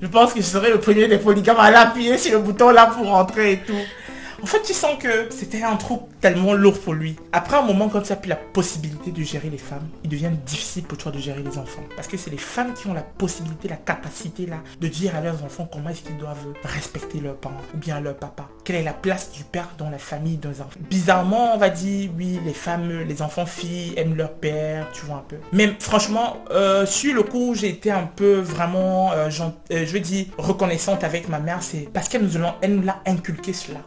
[0.01, 2.87] Je pense que je serais le premier des polygames à l'appuyer sur le bouton là
[2.87, 3.73] pour rentrer et tout.
[4.43, 7.15] En fait, tu sens que c'était un truc tellement lourd pour lui.
[7.31, 10.31] Après un moment, quand tu as plus la possibilité de gérer les femmes, il devient
[10.47, 11.83] difficile pour toi de gérer les enfants.
[11.95, 15.21] Parce que c'est les femmes qui ont la possibilité, la capacité là, de dire à
[15.21, 18.49] leurs enfants comment est-ce qu'ils doivent respecter leurs parents ou bien leur papa.
[18.63, 20.69] quelle est la place du père dans la famille d'un enfant?
[20.89, 25.17] Bizarrement, on va dire, oui, les femmes, les enfants filles aiment leur père, tu vois
[25.17, 25.37] un peu.
[25.53, 29.29] Mais franchement, euh, sur le coup, j'ai été un peu vraiment, euh,
[29.71, 33.79] euh, je veux dire, reconnaissante avec ma mère, c'est parce qu'elle nous, l'a inculqué cela.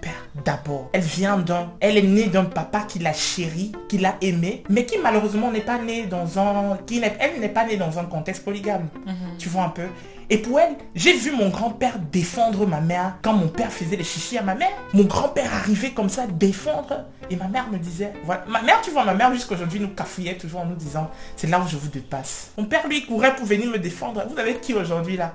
[0.00, 0.90] Père, d'abord.
[0.92, 4.84] Elle vient d'un, elle est née d'un papa qui l'a chéri, qui l'a aimé, mais
[4.84, 8.04] qui malheureusement n'est pas né dans un, qui n'est, elle n'est pas née dans un
[8.04, 8.88] contexte polygame.
[9.06, 9.38] Mhm.
[9.38, 9.86] Tu vois un peu?
[10.30, 14.04] Et pour elle, j'ai vu mon grand-père défendre ma mère quand mon père faisait les
[14.04, 14.72] chichis à ma mère.
[14.92, 17.06] Mon grand-père arrivait comme ça défendre.
[17.30, 20.36] Et ma mère me disait, voilà, ma mère, tu vois, ma mère jusqu'aujourd'hui nous cafouillait
[20.36, 22.52] toujours en nous disant, c'est là où je vous dépasse.
[22.56, 24.24] Mon père, lui, courait pour venir me défendre.
[24.30, 25.34] Vous avez qui aujourd'hui là?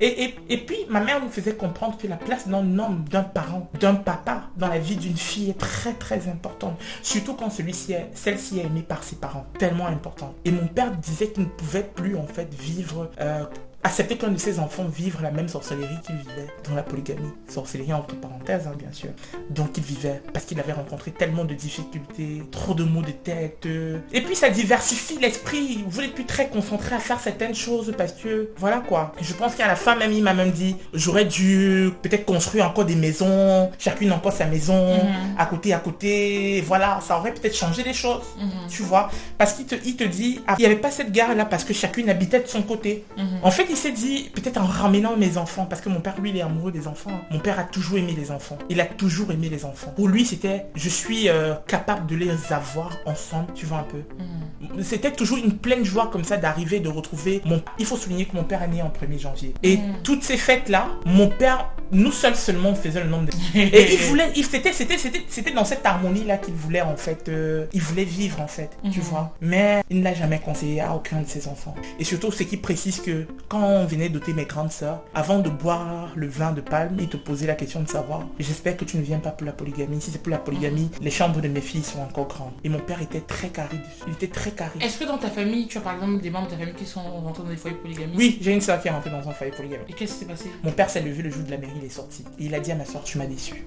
[0.00, 3.68] Et, et, puis, ma mère nous faisait comprendre que la place d'un homme, d'un parent,
[3.80, 6.78] d'un papa dans la vie d'une fille est très très importante.
[7.02, 9.46] Surtout quand celui-ci est, celle-ci est aimée par ses parents.
[9.58, 10.34] Tellement importante.
[10.44, 13.44] Et mon père disait qu'il ne pouvait plus en fait vivre euh,
[13.86, 17.32] accepter qu'un de ses enfants vive la même sorcellerie qu'il vivait dans la polygamie.
[17.48, 19.10] Sorcellerie entre parenthèses, hein, bien sûr.
[19.50, 23.66] Donc il vivait parce qu'il avait rencontré tellement de difficultés, trop de maux de tête.
[24.12, 25.84] Et puis ça diversifie l'esprit.
[25.88, 29.12] Vous n'êtes plus très concentré à faire certaines choses parce que, voilà quoi.
[29.20, 32.84] Je pense qu'à la fin même, il m'a même dit, j'aurais dû peut-être construire encore
[32.84, 35.36] des maisons, chacune encore sa maison, mhm.
[35.38, 36.60] à côté, à côté.
[36.66, 38.68] Voilà, ça aurait peut-être changé les choses, mhm.
[38.68, 39.10] tu vois.
[39.38, 41.64] Parce qu'il te, il te dit, ah, il n'y avait pas cette guerre là parce
[41.64, 43.04] que chacune habitait de son côté.
[43.16, 43.26] Mhm.
[43.42, 46.30] En fait, il s'est dit, peut-être en ramenant mes enfants, parce que mon père, lui,
[46.30, 47.20] il est amoureux des enfants.
[47.30, 48.58] Mon père a toujours aimé les enfants.
[48.68, 49.92] Il a toujours aimé les enfants.
[49.96, 53.98] Pour lui, c'était, je suis euh, capable de les avoir ensemble, tu vois un peu.
[53.98, 54.82] Mm.
[54.82, 57.62] C'était toujours une pleine joie comme ça d'arriver, de retrouver mon...
[57.78, 59.54] Il faut souligner que mon père est né en 1er janvier.
[59.62, 60.02] Et mm.
[60.02, 63.32] toutes ces fêtes-là, mon père, nous seuls seulement faisions le nombre de...
[63.58, 67.66] Et il voulait, c'était, c'était, c'était, c'était dans cette harmonie-là qu'il voulait en fait, euh,
[67.72, 69.02] il voulait vivre en fait, tu mm-hmm.
[69.02, 69.34] vois.
[69.40, 71.74] Mais il ne l'a jamais conseillé à aucun de ses enfants.
[71.98, 75.50] Et surtout, ce qui précise que quand on venait doter mes grandes sœurs, avant de
[75.50, 78.96] boire le vin de palme, ils te posaient la question de savoir, j'espère que tu
[78.96, 80.00] ne viens pas pour la polygamie.
[80.00, 82.52] Si c'est pour la polygamie, les chambres de mes filles sont encore grandes.
[82.64, 84.78] Et mon père était très carré Il était très carré.
[84.80, 86.86] Est-ce que dans ta famille, tu as par exemple des membres de ta famille qui
[86.86, 88.14] sont rentrés dans des foyers polygamie?
[88.16, 89.84] Oui, j'ai une sœur qui est rentrée dans un foyer polygamie.
[89.88, 90.50] Et qu'est-ce qui s'est passé?
[90.62, 92.24] Mon père s'est levé le jour de la mairie, il est sorti.
[92.38, 93.66] Et il a dit à ma soeur, tu m'as déçu.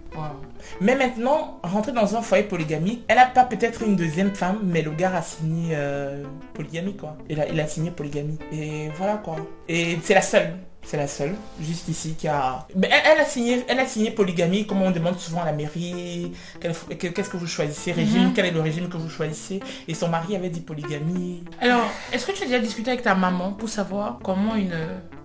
[0.82, 4.82] Mais maintenant, rentrer dans un foyer polygamie, elle n'a pas peut-être une deuxième femme, mais
[4.82, 6.24] le gars a signé euh,
[6.54, 7.18] polygamie quoi.
[7.30, 8.38] Il a, il a signé polygamie.
[8.52, 9.36] Et voilà quoi.
[9.68, 10.54] Et c'est la seule
[10.90, 12.66] c'est la seule, juste ici, qui a...
[12.76, 16.32] Mais elle, a signé, elle a signé polygamie, comme on demande souvent à la mairie,
[16.60, 18.34] qu'est-ce que vous choisissez, régime, mhm.
[18.34, 19.60] quel est le régime que vous choisissez.
[19.88, 21.44] Et son mari avait dit polygamie.
[21.62, 24.74] Alors, est-ce que tu as déjà discuté avec ta maman pour savoir comment une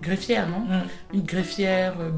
[0.02, 0.58] greffière, non?
[0.58, 0.82] Mm.
[1.14, 2.10] Une greffière euh,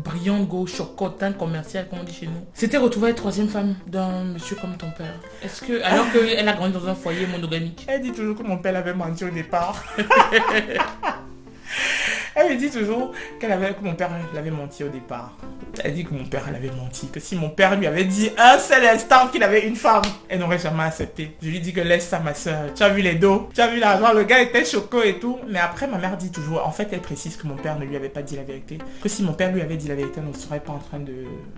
[0.43, 2.45] gauche, chocotin, commerciale, comme on dit chez nous.
[2.53, 5.15] C'était retrouver la troisième femme d'un monsieur comme ton père.
[5.45, 7.85] Est-ce que, alors qu'elle a grandi dans un foyer monogamique?
[7.87, 9.85] Elle dit toujours que mon père avait menti au départ.
[12.39, 15.33] Elle me dit toujours qu'elle avait, que mon père l'avait menti au départ.
[15.83, 18.59] Elle dit que mon père l'avait menti, que si mon père lui avait dit un
[18.59, 21.35] seul instant qu'il avait une femme, elle n'aurait jamais accepté.
[21.41, 22.75] Je lui dis que laisse ça ma soeur.
[22.75, 25.39] Tu as vu les dos, tu as vu l'argent, le gars était choco et tout.
[25.49, 27.97] Mais après ma mère dit toujours, en fait elle précise que mon père ne lui
[27.97, 28.79] avait pas dit la vérité.
[29.03, 30.99] Que si mon père lui avait dit la vérité, elle ne serait pas en train
[30.99, 31.15] de...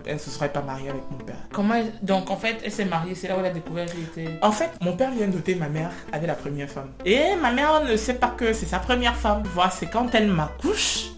[0.06, 1.36] Elle ne se serait pas mariée avec mon père.
[1.52, 1.92] Comment elle...
[2.02, 4.28] Donc en fait elle s'est mariée, c'est là où elle a découvert la vérité.
[4.42, 6.90] En fait mon père vient douter ma mère avait la première femme.
[7.04, 9.42] Et ma mère ne sait pas que c'est sa première femme.
[9.54, 10.28] Voilà, c'est quand elle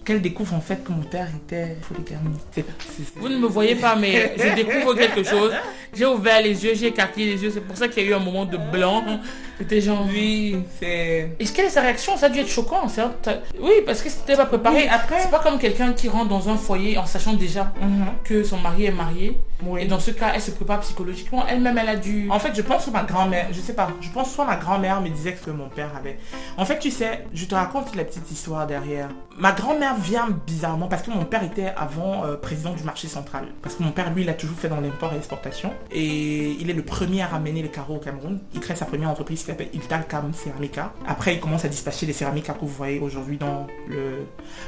[0.05, 1.77] qu'elle découvre en fait que mon père était.
[3.17, 5.53] Vous ne me voyez pas, mais je découvre quelque chose.
[5.95, 7.51] J'ai ouvert les yeux, j'ai écarté les yeux.
[7.53, 9.03] C'est pour ça qu'il y a eu un moment de blanc.
[9.59, 10.07] C'était genre.
[10.11, 11.31] Oui, c'est.
[11.39, 12.87] Est-ce quelle est sa réaction Ça a dû être choquant.
[13.61, 14.89] Oui, parce que c'était pas préparé.
[14.89, 15.21] après.
[15.21, 18.07] C'est pas comme quelqu'un qui rentre dans un foyer en sachant déjà mhm.
[18.25, 19.37] que son mari est marié.
[19.79, 21.47] Et dans ce cas, elle se prépare psychologiquement.
[21.47, 22.29] Elle-même, elle a dû.
[22.31, 25.01] En fait, je pense que ma grand-mère, je sais pas, je pense soit ma grand-mère
[25.01, 26.19] me disait que mon père avait.
[26.57, 29.09] En fait, tu sais, je te raconte la petite histoire derrière.
[29.39, 33.47] Ma grand-mère vient bizarrement parce que mon père était avant euh, président du marché central.
[33.63, 35.73] Parce que mon père, lui, il a toujours fait dans l'import et l'exportation.
[35.91, 38.41] Et il est le premier à ramener les carreaux au Cameroun.
[38.55, 40.93] Il crée sa première entreprise qui s'appelle Iltalcam Ceramica.
[41.07, 44.27] Après, il commence à dispatcher les céramiques que vous voyez aujourd'hui dans le,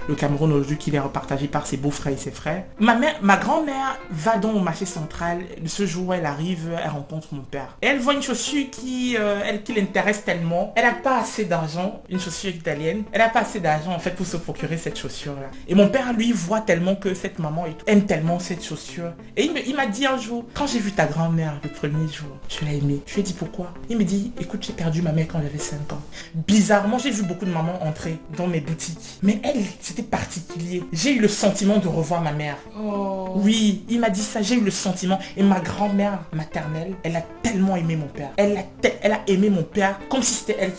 [0.08, 2.64] le Cameroun, aujourd'hui qu'il est repartagé par ses beaux-frères et ses frères.
[2.78, 5.40] Ma, mère, ma grand-mère va donc au marché central.
[5.66, 7.76] Ce jour où elle arrive, elle rencontre mon père.
[7.82, 10.72] Et elle voit une chaussure qui, euh, elle, qui l'intéresse tellement.
[10.76, 13.04] Elle n'a pas assez d'argent, une chaussure italienne.
[13.12, 15.50] Elle n'a pas assez d'argent en fait pour se procurer cette chaussure-là.
[15.68, 19.12] Et mon père, lui, voit tellement que cette maman aime tellement cette chaussure.
[19.36, 22.64] Et il m'a dit un jour, quand j'ai vu ta grand-mère le premier jour, je
[22.64, 23.00] l'ai aimée.
[23.06, 23.72] Je lui ai dit pourquoi?
[23.88, 26.02] Il me dit, écoute, j'ai perdu ma mère quand j'avais 5 ans.
[26.34, 29.18] Bizarrement, j'ai vu beaucoup de mamans entrer dans mes boutiques.
[29.22, 30.82] Mais elle, c'était particulier.
[30.92, 32.56] J'ai eu le sentiment de revoir ma mère.
[32.78, 33.32] Oh.
[33.36, 35.18] Oui, il m'a dit ça, j'ai eu le sentiment.
[35.36, 38.30] Et ma grand-mère maternelle, elle a tellement aimé mon père.
[38.36, 38.62] Elle a,
[39.02, 40.72] elle aimé mon père comme si c'était elle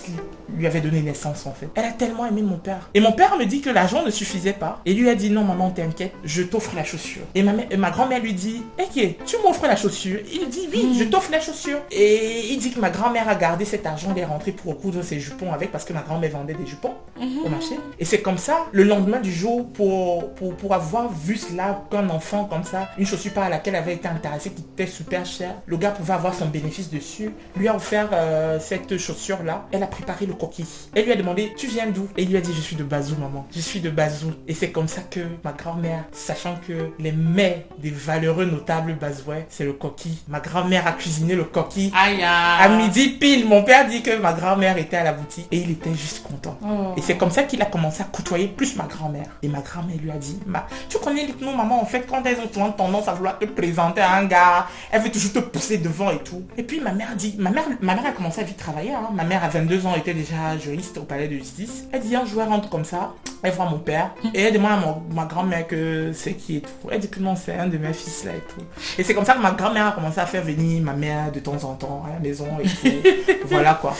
[0.58, 1.70] lui avait donné naissance en fait.
[1.76, 2.90] Elle a tellement aimé mon père.
[2.94, 4.82] Et mon père me dit que l'argent ne suffisait pas.
[4.86, 7.24] Et lui a dit non maman t'inquiète, je t'offre la chaussure.
[7.36, 10.20] Et ma, ma grand-mère lui dit, ok, tu m'offres la chaussure?
[10.32, 11.80] Il dit oui, je t'offre la chaussure.
[11.92, 15.20] Et il dit que ma grand-mère a gardé cet argent, elle est pour coudre ses
[15.20, 17.76] jupons avec parce que ma grand-mère vendait des jupons au marché.
[18.00, 22.10] Et c'est comme ça, le lendemain du jour, pour, pour, pour avoir vu cela qu'un
[22.10, 25.78] enfant comme ça, une chaussure par laquelle avait été intéressée qui était super chère, le
[25.78, 29.68] gars pouvait avoir son bénéfice dessus, lui a offert euh, cette chaussure-là.
[29.72, 30.66] Elle a préparé le coquille.
[30.96, 32.08] Elle lui a demandé, tu viens d'où?
[32.18, 33.46] Et il lui a dit, je suis de Bazou, maman.
[33.56, 34.32] Je suis de Bazou.
[34.48, 39.46] Et c'est comme ça que ma grand-mère, sachant que les mets des valeureux notables bazouais,
[39.50, 40.18] c'est le coquille.
[40.28, 41.92] Ma grand-mère a cuisiné le coquille.
[41.96, 45.58] Aïe, À midi pile, mon père dit que ma grand-mère était à la boutique et
[45.58, 46.58] il était juste content.
[46.64, 46.94] Oh.
[46.98, 49.28] Et c'est comme ça qu'il a commencé à côtoyer plus ma grand-mère.
[49.42, 51.82] Et ma grand-mère lui a dit, Ma, tu connais nous maman?
[51.82, 55.02] En fait quand elles ont souvent tendance à vouloir te présenter à un gars, elle
[55.02, 56.44] veut toujours te pousser devant et tout.
[56.58, 58.92] Et puis ma mère dit, ma mère, ma mère a commencé à vite travailler.
[58.94, 59.10] hein.
[59.14, 60.23] Ma mère à 22 ans était déjà
[60.60, 61.86] juriste au palais de justice.
[61.92, 64.72] Elle dit un jour elle rentre comme ça, elle voit mon père et elle demande
[64.72, 66.70] à mon- ma grand-mère que c'est qui et tout.
[66.92, 68.64] Elle dit que non c'est un de mes fils là et tout.
[68.98, 71.40] Et c'est comme ça que ma grand-mère a commencé à faire venir ma mère de
[71.40, 73.10] temps en temps à la maison et tout.
[73.48, 73.96] voilà quoi.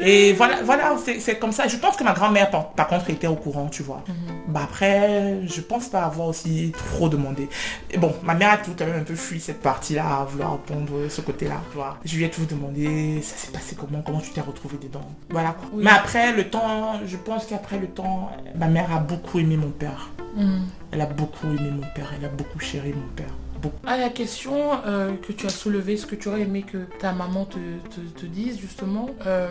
[0.00, 1.66] Et voilà, voilà, c'est comme ça.
[1.68, 4.04] Je pense que ma grand-mère, par, par contre, était au courant, tu vois.
[4.46, 7.48] Bah après, je pense pas avoir aussi trop demandé.
[7.90, 10.52] Et bon, ma mère a tout quand même un peu fui cette partie-là, à vouloir
[10.52, 11.96] répondre ce côté-là, tu vois.
[12.04, 15.00] Je lui ai tout demandé, ça s'est passé comment, comment tu t'es retrouvé dedans?
[15.30, 15.65] Voilà quoi.
[15.72, 15.84] Oui.
[15.84, 19.70] Mais après, le temps, je pense qu'après le temps, ma mère a beaucoup aimé mon
[19.70, 20.10] père.
[20.36, 20.62] Mhm.
[20.92, 23.26] Elle a beaucoup aimé mon père, elle a beaucoup chéri mon père.
[23.62, 23.76] Beaucoup.
[23.86, 24.54] Ah, la question
[24.86, 28.20] euh, que tu as soulevée, ce que tu aurais aimé que ta maman te, te-
[28.20, 29.48] te dise justement, euh,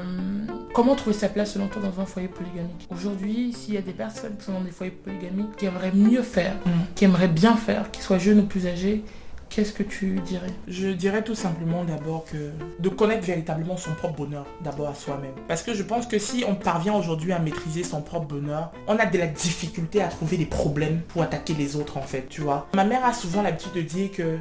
[0.75, 3.93] comment trouver sa place selon toi dans un foyer polygamique Aujourd'hui, s'il y a des
[3.93, 6.69] personnes qui sont dans des foyers polygamiques, qui aimeraient mieux faire, Mm.
[6.93, 9.03] qui aimeraient bien faire, qu'ils soient jeunes ou plus âgés,
[9.49, 10.47] qu'est-ce que tu dirais?
[10.67, 15.31] Je dirais tout simplement d'abord que de connaître véritablement son propre bonheur, d'abord à soi-même.
[15.47, 18.97] Parce que je pense que si on parvient aujourd'hui à maîtriser son propre bonheur, on
[18.97, 22.41] a de la difficulté à trouver des problèmes pour attaquer les autres en fait, tu
[22.41, 22.67] vois.
[22.75, 24.37] Ma mère a souvent l'habitude de dire que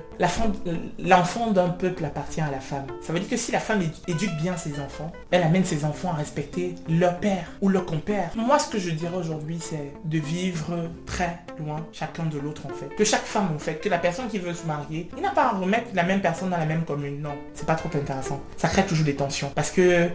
[0.99, 2.87] l'enfant d'un peuple appartient à la femme.
[3.03, 5.85] Ça veut dire que si la femme édu- éduque bien ses enfants, elle amène ses
[5.85, 8.31] enfants à respecter leur père ou leur compère.
[8.37, 12.71] Moi, ce que je dirais aujourd'hui, c'est de vivre très loin chacun de l'autre en
[12.75, 12.95] fait.
[12.97, 15.47] Que chaque femme en fait, que la personne qui veut se marier, il n'a pas
[15.47, 17.21] à remettre la même personne dans la même commune.
[17.21, 18.41] Non, c'est pas trop intéressant.
[18.57, 19.51] Ça crée toujours des tensions.
[19.55, 20.09] Parce que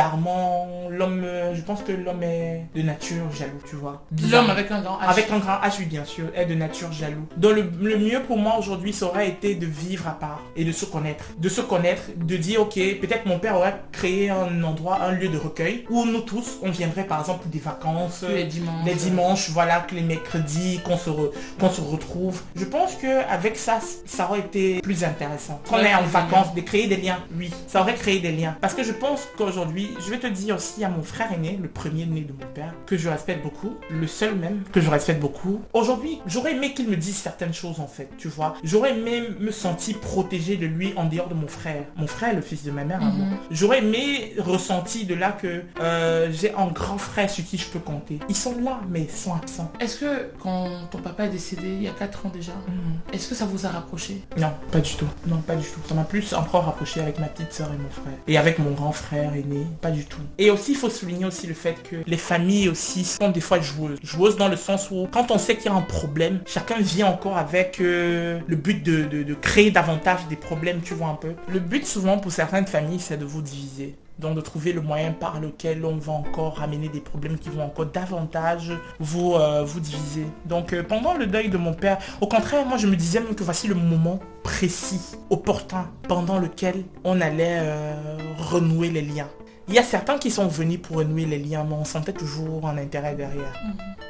[0.00, 4.02] bizarrement, l'homme, euh, je pense que l'homme est de nature jaloux, tu vois.
[4.30, 5.08] L'homme avec un grand H.
[5.08, 7.26] Avec un grand H, oui, bien sûr, est de nature jaloux.
[7.36, 10.64] Donc le, le mieux pour moi aujourd'hui, ça aurait été de vivre à part et
[10.64, 11.24] de se connaître.
[11.38, 15.28] De se connaître, de dire, ok, peut-être mon père aurait créé un endroit, un lieu
[15.28, 18.22] de recueil où nous tous, on viendrait par exemple pour des vacances.
[18.28, 18.84] les dimanches.
[18.84, 22.42] Les dimanches, voilà, que les mercredis, qu'on se, re- qu'on se retrouve.
[22.54, 25.60] Je pense que avec ça, ça aurait été plus intéressant.
[25.68, 27.18] Qu'on Ouais, est en vacances, de créer des liens.
[27.36, 28.56] Oui, ça aurait créé des liens.
[28.60, 31.68] Parce que je pense qu'aujourd'hui, je vais te dire aussi à mon frère aîné, le
[31.68, 35.20] premier né de mon père, que je respecte beaucoup, le seul même que je respecte
[35.20, 35.60] beaucoup.
[35.72, 38.54] Aujourd'hui, j'aurais aimé qu'il me dise certaines choses en fait, tu vois.
[38.64, 41.84] J'aurais aimé me sentir protégé de lui en dehors de mon frère.
[41.96, 43.00] Mon frère le fils de ma mère.
[43.00, 43.36] Mhm.
[43.50, 47.78] J'aurais aimé ressentir de là que euh, j'ai un grand frère sur qui je peux
[47.78, 48.18] compter.
[48.28, 49.70] Ils sont là, mais ils sont absents.
[49.80, 52.98] Est-ce que quand ton papa est décédé il y a 4 ans déjà, Mhm.
[53.12, 54.15] est-ce que ça vous a rapproché?
[54.36, 55.08] Non, pas du tout.
[55.26, 55.80] Non, pas du tout.
[55.88, 58.18] Ça m'a plus encore rapproché avec ma petite soeur et mon frère.
[58.26, 60.20] Et avec mon grand frère aîné, pas du tout.
[60.38, 63.60] Et aussi, il faut souligner aussi le fait que les familles aussi sont des fois
[63.60, 63.98] joueuses.
[64.02, 67.06] Joueuses dans le sens où, quand on sait qu'il y a un problème, chacun vient
[67.06, 71.34] encore avec euh, le but de, créer davantage des problèmes, tu vois un peu.
[71.48, 73.94] Le but souvent pour certaines familles, c'est de vous diviser.
[74.18, 77.64] Donc de trouver le moyen par lequel on va encore ramener des problèmes qui vont
[77.64, 80.26] encore davantage vous, euh, diviser.
[80.46, 83.34] Donc euh, pendant le deuil de mon père, au contraire, moi je me disais même
[83.34, 89.28] que voici le moment précis, opportun, pendant lequel on allait euh, renouer les liens.
[89.68, 92.68] Il y a certains qui sont venus pour renouer les liens, mais on sentait toujours
[92.68, 93.52] un intérêt derrière.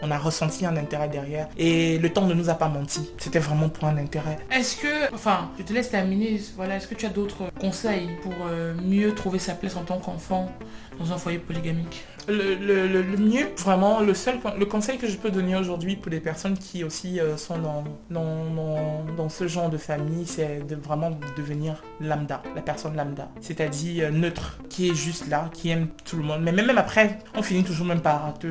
[0.02, 1.48] On a ressenti un intérêt derrière.
[1.56, 3.10] Et le temps ne nous a pas menti.
[3.16, 4.36] C'était vraiment pour un intérêt.
[4.50, 8.34] Est-ce que, enfin, je te laisse terminer, voilà, est-ce que tu as d'autres conseils pour
[8.50, 10.52] euh, mieux trouver sa place en tant qu'enfant
[10.98, 12.04] dans un foyer polygamique?
[12.28, 15.94] Le, le- le- le mieux, vraiment, le seul le conseil que je peux donner aujourd'hui
[15.94, 20.26] pour les personnes qui aussi euh, sont dans, dans, dans, dans ce genre de famille,
[20.26, 23.28] c'est de vraiment devenir lambda, la personne lambda.
[23.40, 26.40] C'est-à-dire euh, neutre, qui est juste là, qui aime tout le monde.
[26.42, 28.48] Mais même, même après, on finit toujours même par te...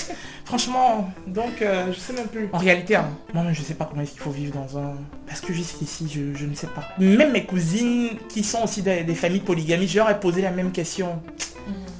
[0.44, 2.48] Franchement, donc euh, je sais même plus.
[2.52, 4.94] En réalité, hein, moi-même je sais pas comment est-ce qu'il faut vivre dans un...
[5.26, 6.84] Parce que jusqu'ici, je, je ne sais pas.
[6.98, 10.50] Même mes cousines qui sont aussi des, des familles polygamiques, je leur ai posé la
[10.52, 11.20] même question.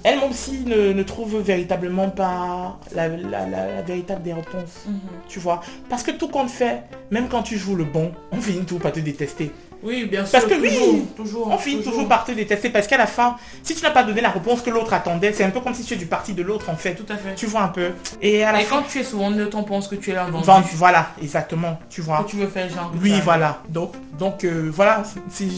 [0.04, 4.86] Elles aussi ne, ne trouvent véritablement pas la, la- la- la véritable des réponses.
[5.28, 8.64] Tu vois Parce que tout compte fait, même quand tu joues le bon, on finit
[8.64, 9.52] tout par te détester.
[9.82, 10.32] Oui, bien sûr.
[10.32, 13.36] Parce que toujours, oui, toujours, On finit toujours par te détester parce qu'à la fin,
[13.62, 15.84] si tu n'as pas donné la réponse que l'autre attendait, c'est un peu comme si
[15.84, 16.94] tu es du parti de l'autre en fait.
[16.94, 17.34] Tout à fait.
[17.34, 17.90] Tu vois un peu.
[18.20, 20.14] Et à la Et fin, quand tu es souvent neutre, on pense que tu es
[20.14, 20.68] là vendu.
[20.74, 21.78] Voilà, exactement.
[21.90, 22.22] Tu vois.
[22.24, 22.92] Que tu veux faire genre.
[23.02, 23.60] Oui, voilà.
[23.68, 25.02] Donc, donc euh, voilà.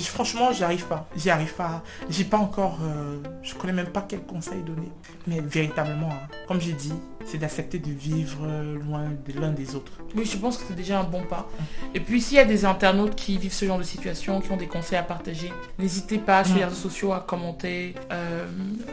[0.07, 1.07] franchement, j'y arrive pas.
[1.17, 1.83] J'y arrive pas.
[2.09, 2.79] J'ai pas encore.
[2.83, 4.91] euh, je connais même pas quel conseil donner.
[5.27, 6.93] Mais véritablement, hein, comme j'ai dit,
[7.27, 8.47] c'est d'accepter de vivre
[8.87, 9.93] loin de l'un des autres.
[10.15, 11.49] Oui, je pense que c'est déjà un bon pas.
[11.95, 14.57] Et puis, s'il y a des internautes qui vivent ce genre de situation, qui ont
[14.57, 16.65] des conseils à partager, n'hésitez pas sur les Mm.
[16.69, 18.47] réseaux sociaux à commenter euh,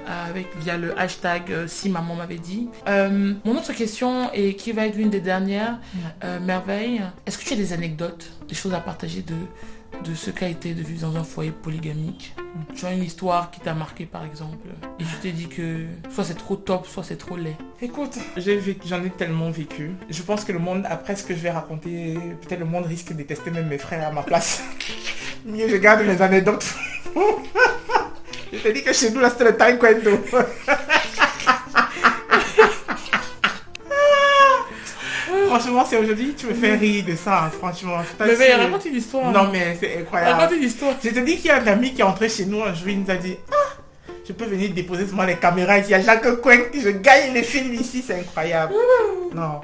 [0.08, 2.68] avec via le hashtag euh, si maman m'avait dit.
[2.88, 5.80] Euh, mon autre question et qui va être l'une des dernières,
[6.42, 7.02] merveille.
[7.26, 9.36] Est-ce que tu as des anecdotes, des choses à partager de
[10.04, 12.34] de ce qu'a été de vivre dans un foyer polygamique
[12.76, 14.68] Tu as une histoire qui t'a marqué par exemple
[15.00, 17.56] et tu t'es dit que soit c'est trop top, soit c'est trop laid.
[17.82, 18.18] Écoute,
[18.86, 19.92] j'en ai tellement vécu.
[20.10, 23.10] Je pense que le monde, après ce que je vais raconter, peut-être le monde risque
[23.10, 24.64] de détester même mes frères à ma place.
[25.46, 26.66] Mieux je garde mes anecdotes.
[28.54, 30.12] je te dis que chez nous, là, c'était le taekwondo.
[35.60, 37.98] Franchement, c'est aujourd'hui, tu me fais rire de ça, franchement.
[38.20, 39.32] Mais, mais raconte une histoire.
[39.32, 40.40] Non, mais c'est incroyable.
[40.40, 40.94] Raconte une histoire.
[41.04, 42.88] Je te dis qu'il y a un ami qui est entré chez nous un jour,
[42.90, 43.78] il nous a dit Ah,
[44.28, 45.90] je peux venir déposer seulement les caméras ici.
[45.90, 48.74] Il y a Jacques Coin, je gagne les films ici, c'est incroyable.
[49.36, 49.62] non.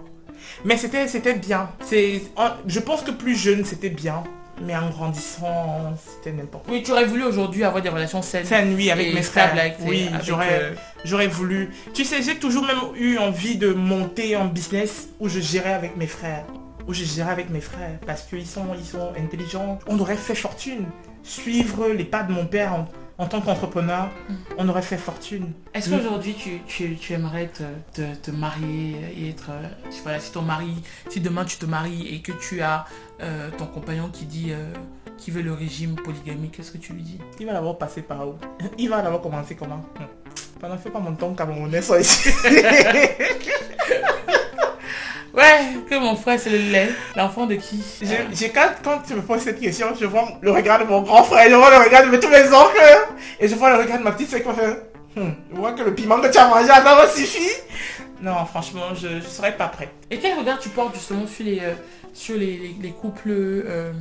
[0.65, 1.69] Mais c'était c'était bien.
[1.86, 2.21] C'est,
[2.65, 4.23] je pense que plus jeune, c'était bien.
[4.62, 6.74] Mais en grandissant, c'était n'importe quoi.
[6.74, 8.46] Oui, tu aurais voulu aujourd'hui avoir des relations saines.
[8.46, 9.52] C'est nuit avec mes frères.
[9.52, 10.74] avec oui, j'aurais, euh,
[11.06, 11.72] j'aurais voulu.
[11.93, 15.96] Tu sais, j'ai toujours même eu envie de monter un business où je gérais avec
[15.96, 16.46] mes frères.
[16.88, 18.00] Où je gérais avec mes frères.
[18.06, 19.78] Parce qu'ils sont, ils sont intelligents.
[19.88, 20.86] On aurait fait fortune.
[21.24, 22.88] Suivre les pas de mon père en,
[23.20, 24.34] en tant qu'entrepreneur, Mm.
[24.60, 25.52] on aurait fait fortune.
[25.74, 29.50] Est-ce qu'aujourd'hui tu, tu, tu aimerais te, te, te marier et être.
[29.52, 30.74] euh, si- voilà, si ton mari,
[31.10, 32.86] si demain tu te maries et que tu as
[33.22, 34.48] euh, ton compagnon qui dit.
[34.52, 34.72] euh,
[35.18, 37.18] qui veut le régime polygamique, qu'est-ce que tu lui dis?
[37.40, 38.36] Il va d'abord passer par où?
[38.78, 39.82] Il va d'abord commencer comment?
[40.60, 42.30] Pendant fais pas mon temps camerounais soit ici.
[45.38, 46.89] Ouais, que mon frère c'est le lait.
[47.15, 47.84] L'enfant de qui?
[48.02, 51.02] Je- j'ai- quand, quand tu me poses cette question, je vois le regard de mon
[51.04, 53.08] grand frère, je vois le regard de tous mes oncles,
[53.39, 54.50] et je vois le regard de ma petite sœur qui
[55.19, 57.50] Hmm, je vois que le piment que tu as mangé, ça va suffit.
[58.21, 59.89] Non, franchement, je ne serais pas prêt.
[60.12, 61.73] Et quel regard tu portes justement sur les, euh,
[62.13, 63.93] sur les, les, les couples euh,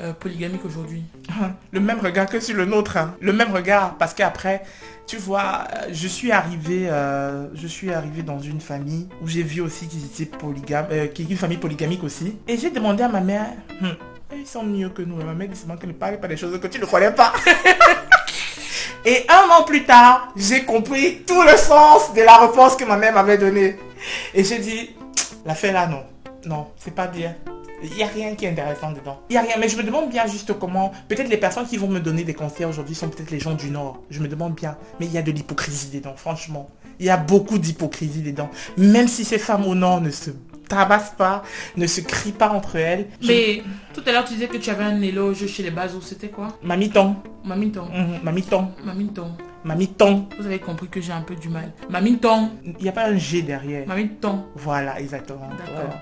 [0.00, 1.02] euh, polygamiques aujourd'hui?
[1.72, 3.14] Le même regard que sur le nôtre, hein.
[3.20, 4.62] le même regard, parce qu'après,
[5.06, 9.60] tu vois, je suis arrivé, euh, je suis arrivé dans une famille où j'ai vu
[9.60, 13.08] aussi qu'ils étaient polygames, euh, qui est une famille polygamique aussi, et j'ai demandé à
[13.08, 13.46] ma mère,
[13.80, 13.90] Hmm,
[14.34, 16.36] ils sont mieux que nous, et ma mère dit seulement qu'elle ne parle pas des
[16.36, 17.32] choses que tu ne connais pas.
[19.04, 22.96] Et un an plus tard, j'ai compris tout le sens de la réponse que ma
[22.96, 23.78] mère m'avait donnée.
[24.34, 24.96] Et j'ai dit,
[25.44, 26.02] l'affaire là, non.
[26.44, 27.36] Non, c'est pas bien.
[27.90, 29.20] Il n'y a rien qui est intéressant dedans.
[29.28, 29.54] Il n'y a rien.
[29.58, 30.92] Mais je me demande bien juste comment...
[31.08, 33.70] Peut-être les personnes qui vont me donner des conseils aujourd'hui sont peut-être les gens du
[33.70, 34.02] Nord.
[34.10, 34.76] Je me demande bien.
[35.00, 36.68] Mais il y a de l'hypocrisie dedans, franchement.
[36.98, 38.48] Il y a beaucoup d'hypocrisie dedans.
[38.76, 40.30] Même si ces femmes au Nord ne se
[40.68, 41.42] tabassent pas,
[41.76, 43.06] ne se crient pas entre elles.
[43.20, 43.62] je- Mais
[43.94, 46.48] tout à l'heure tu disais que tu avais un éloge chez les Bazos, c'était quoi?
[46.62, 47.14] Mamiton.
[47.44, 47.84] Mamiton.
[47.92, 48.68] Mhm, Mamiton.
[48.84, 49.30] Mamiton.
[49.66, 50.28] Mamiton.
[50.38, 51.72] Vous avez compris que j'ai un peu du mal.
[51.90, 52.50] Mamiton.
[52.64, 53.86] Il n'y a pas un G derrière.
[53.88, 54.44] Mamiton.
[54.54, 55.48] Voilà, exactement.
[55.58, 55.92] D'accord.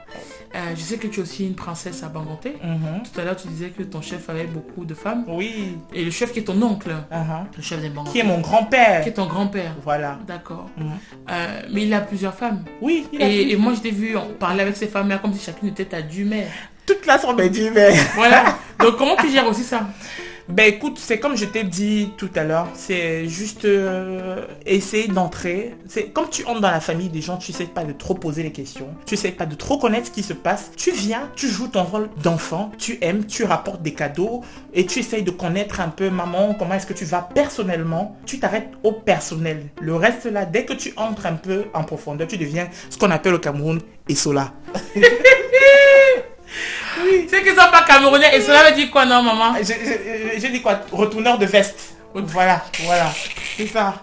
[0.55, 2.57] Euh, je sais que tu es aussi une princesse à Banganté.
[2.63, 3.03] Mhm.
[3.13, 5.25] Tout à l'heure, tu disais que ton chef avait beaucoup de femmes.
[5.29, 5.79] Oui.
[5.95, 7.47] Et le chef qui est ton oncle, Mhm.
[7.57, 9.03] le chef des Banganté, Qui est mon grand-père.
[9.03, 9.75] qui est ton grand-père.
[9.83, 10.19] Voilà.
[10.27, 10.69] D'accord.
[10.77, 10.87] Mhm.
[11.31, 12.65] Euh, mais il a plusieurs femmes.
[12.83, 15.69] Oui, il a Et, moi, je t'ai vu parler avec ces femmes-là comme si chacune
[15.69, 16.49] était ta dumère.
[16.87, 17.95] Toute la sont mes mais...
[18.15, 18.59] Voilà.
[18.79, 19.89] Donc, comment tu gères aussi ça?
[20.49, 25.75] Ben écoute, c'est comme je t'ai dit tout à l'heure, c'est juste euh, essayer d'entrer.
[25.89, 28.43] C'est comme tu entres dans la famille des gens, tu sais pas de trop poser
[28.43, 30.71] les questions, tu sais pas de trop connaître ce qui se passe.
[30.77, 34.43] Tu viens, tu joues ton rôle d'enfant, tu aimes, tu rapportes des cadeaux
[34.75, 38.15] et tu essayes de connaître un peu maman, comment est-ce que tu vas personnellement.
[38.27, 39.69] Tu t'arrêtes au personnel.
[39.81, 43.11] Le reste là, dès que tu entres un peu en profondeur, tu deviens ce qu'on
[43.11, 43.81] appelle au Cameroun
[47.29, 48.37] Sais qu'ils sont pas camerounais.
[48.37, 49.55] Et cela veut dire quoi, non, maman?
[49.59, 50.81] J'ai j'ai- j'ai dit quoi?
[50.93, 51.95] Retourneur de veste.
[52.15, 53.11] Voilà, voilà.
[53.57, 53.95] C'est ça.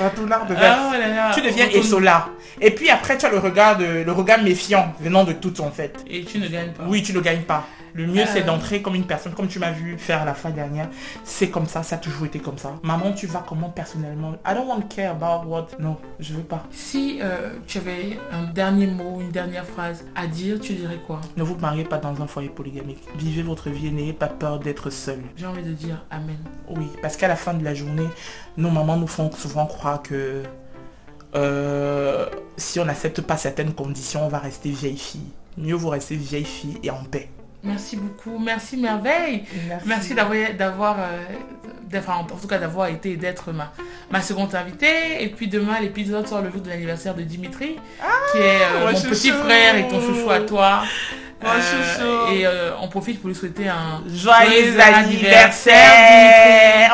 [0.00, 0.66] Retourneur de veste.
[0.92, 1.30] Ah, là, là.
[1.34, 2.28] tu deviens Retourne- Essola.
[2.60, 5.70] Et puis après, tu as le regard, de, le regard méfiant venant de toutes en
[5.70, 5.94] fait.
[6.08, 6.84] Et tu ne gagnes pas.
[6.86, 7.66] Oui, tu ne gagnes pas.
[7.94, 8.44] Le mieux, c'est Euh.
[8.46, 10.88] d'entrer comme une personne, comme tu m'as vu faire la fois dernière.
[11.24, 12.74] C'est comme ça, ça a toujours été comme ça.
[12.82, 14.32] Maman, tu vas comment personnellement?
[14.46, 15.68] I don't want to care about what.
[15.78, 16.64] Non, je veux pas.
[16.70, 21.20] Si euh, tu avais un dernier mot, une dernière phrase à dire, tu dirais quoi?
[21.36, 23.02] Ne vous mariez pas dans un foyer polygamique.
[23.16, 25.20] Vivez votre vie et n'ayez pas peur d'être seul.
[25.36, 26.36] J'ai envie de dire Amen.
[26.68, 28.08] Oui, parce qu'à la fin de la journée,
[28.56, 30.42] nos mamans nous font souvent croire que
[31.34, 32.26] euh,
[32.56, 35.30] si on n'accepte pas certaines conditions, on va rester vieille fille.
[35.56, 37.28] Mieux vous rester vieille fille et en paix.
[37.62, 38.38] Merci beaucoup.
[38.38, 39.44] Merci Merveille.
[39.84, 43.72] Merci, d'avoir, d'avoir, euh, en tout cas d'avoir été et d'être ma,
[44.10, 45.22] ma seconde invitée.
[45.22, 47.76] Et puis demain, l'épisode sort le jour de l'anniversaire de Dimitri,
[48.32, 50.82] qui est euh, mon petit frère et ton chouchou à toi.
[51.42, 55.78] Euh, et euh, on profite pour lui souhaiter un joyeux, anniversaire.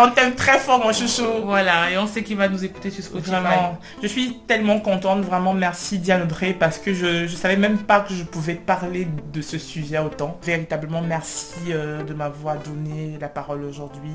[0.03, 1.25] On t'aime très fort, mon chouchou.
[1.45, 3.31] Voilà, et on sait qu'il va nous écouter sur Spotify.
[3.31, 3.79] Vraiment.
[4.03, 8.01] Je suis tellement contente, vraiment merci Diane Audrey, parce que je ne savais même pas
[8.01, 10.39] que je pouvais parler de ce sujet autant.
[10.45, 14.13] Véritablement, merci euh, de m'avoir donné la parole aujourd'hui.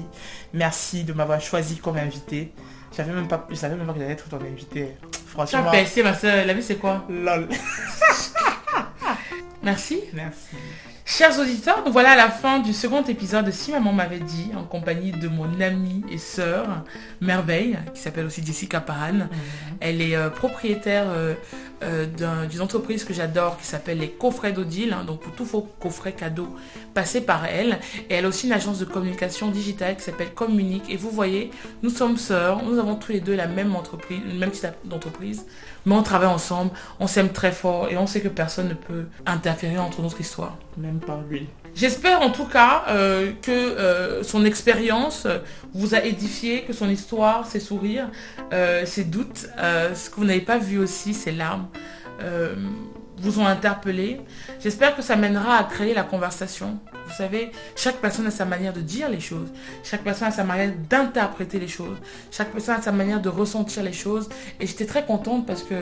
[0.53, 2.53] Merci de m'avoir choisi comme invité.
[2.97, 4.95] Je même pas, je savais même pas que j'allais être ton invité.
[5.27, 5.71] Franchement.
[5.93, 7.05] Tu ma soeur, la vie c'est quoi?
[7.09, 7.47] Lol.
[9.63, 10.01] Merci.
[10.13, 10.55] Merci.
[11.05, 14.51] Chers auditeurs, nous voilà à la fin du second épisode de Si Maman m'avait dit,
[14.55, 16.85] en compagnie de mon amie et sœur,
[17.19, 19.13] Merveille, qui s'appelle aussi Jessica Paran.
[19.13, 19.29] Mhm.
[19.81, 21.33] Elle est euh, propriétaire euh,
[21.83, 24.93] euh, d'une entreprise que j'adore qui s'appelle les coffrets d'Odile.
[24.93, 26.55] Hein, donc pour tous vos coffrets cadeaux,
[26.93, 27.79] passez par elle.
[28.09, 30.85] Et elle a aussi une agence de communication digitale qui s'appelle Communique.
[30.89, 31.51] Et vous voyez,
[31.83, 35.45] nous sommes sœurs, nous avons tous les deux la même entreprise, une même type d'entreprise,
[35.85, 39.05] mais on travaille ensemble, on s'aime très fort et on sait que personne ne peut
[39.25, 40.57] interférer entre notre histoire.
[40.77, 41.47] Même pas lui.
[41.73, 45.25] J'espère en tout cas euh, que euh, son expérience
[45.73, 48.09] vous a édifié, que son histoire, ses sourires,
[48.85, 51.67] ses doutes, ce que vous n'avez pas vu aussi, ses larmes,
[52.23, 52.55] euh,
[53.21, 54.19] vous ont interpellé.
[54.59, 56.79] J'espère que ça mènera à créer la conversation.
[57.07, 59.49] Vous savez, chaque personne a sa manière de dire les choses.
[59.83, 61.97] Chaque personne a sa manière d'interpréter les choses.
[62.31, 64.29] Chaque personne a sa manière de ressentir les choses.
[64.59, 65.75] Et j'étais très contente parce que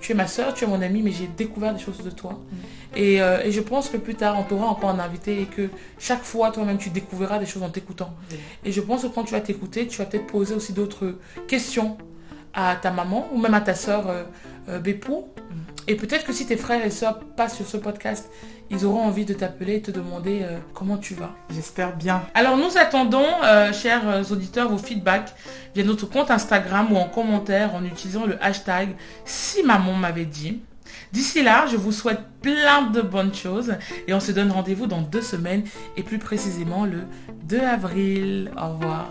[0.00, 2.32] tu es ma soeur, tu es mon amie, mais j'ai découvert des choses de toi.
[2.32, 2.56] Mm.
[2.96, 5.68] Euh, et, je pense que plus tard, on t'aura encore un invité et que
[5.98, 8.14] chaque fois, toi-même, tu découvriras des choses en t'écoutant.
[8.64, 11.16] Et je pense que quand tu vas t'écouter, tu vas peut-être poser aussi d'autres
[11.48, 11.98] questions
[12.52, 14.24] à ta maman ou même à ta soeur euh,
[14.68, 15.26] euh, Bépou.
[15.86, 18.30] Et peut-être que si tes frères et soeurs passent sur ce podcast,
[18.70, 21.34] ils auront envie de t'appeler et te demander euh, comment tu vas.
[21.50, 22.22] J'espère bien.
[22.34, 23.26] Alors nous attendons,
[23.72, 25.34] chers auditeurs, vos feedbacks
[25.74, 30.60] via notre compte Instagram ou en commentaire en utilisant le hashtag si maman m'avait dit.
[31.12, 33.74] D'ici là, je vous souhaite plein de bonnes choses
[34.08, 35.62] et on se donne rendez-vous dans deux semaines
[35.96, 37.04] et plus précisément le
[37.44, 38.50] 2 avril.
[38.60, 39.10] Au revoir.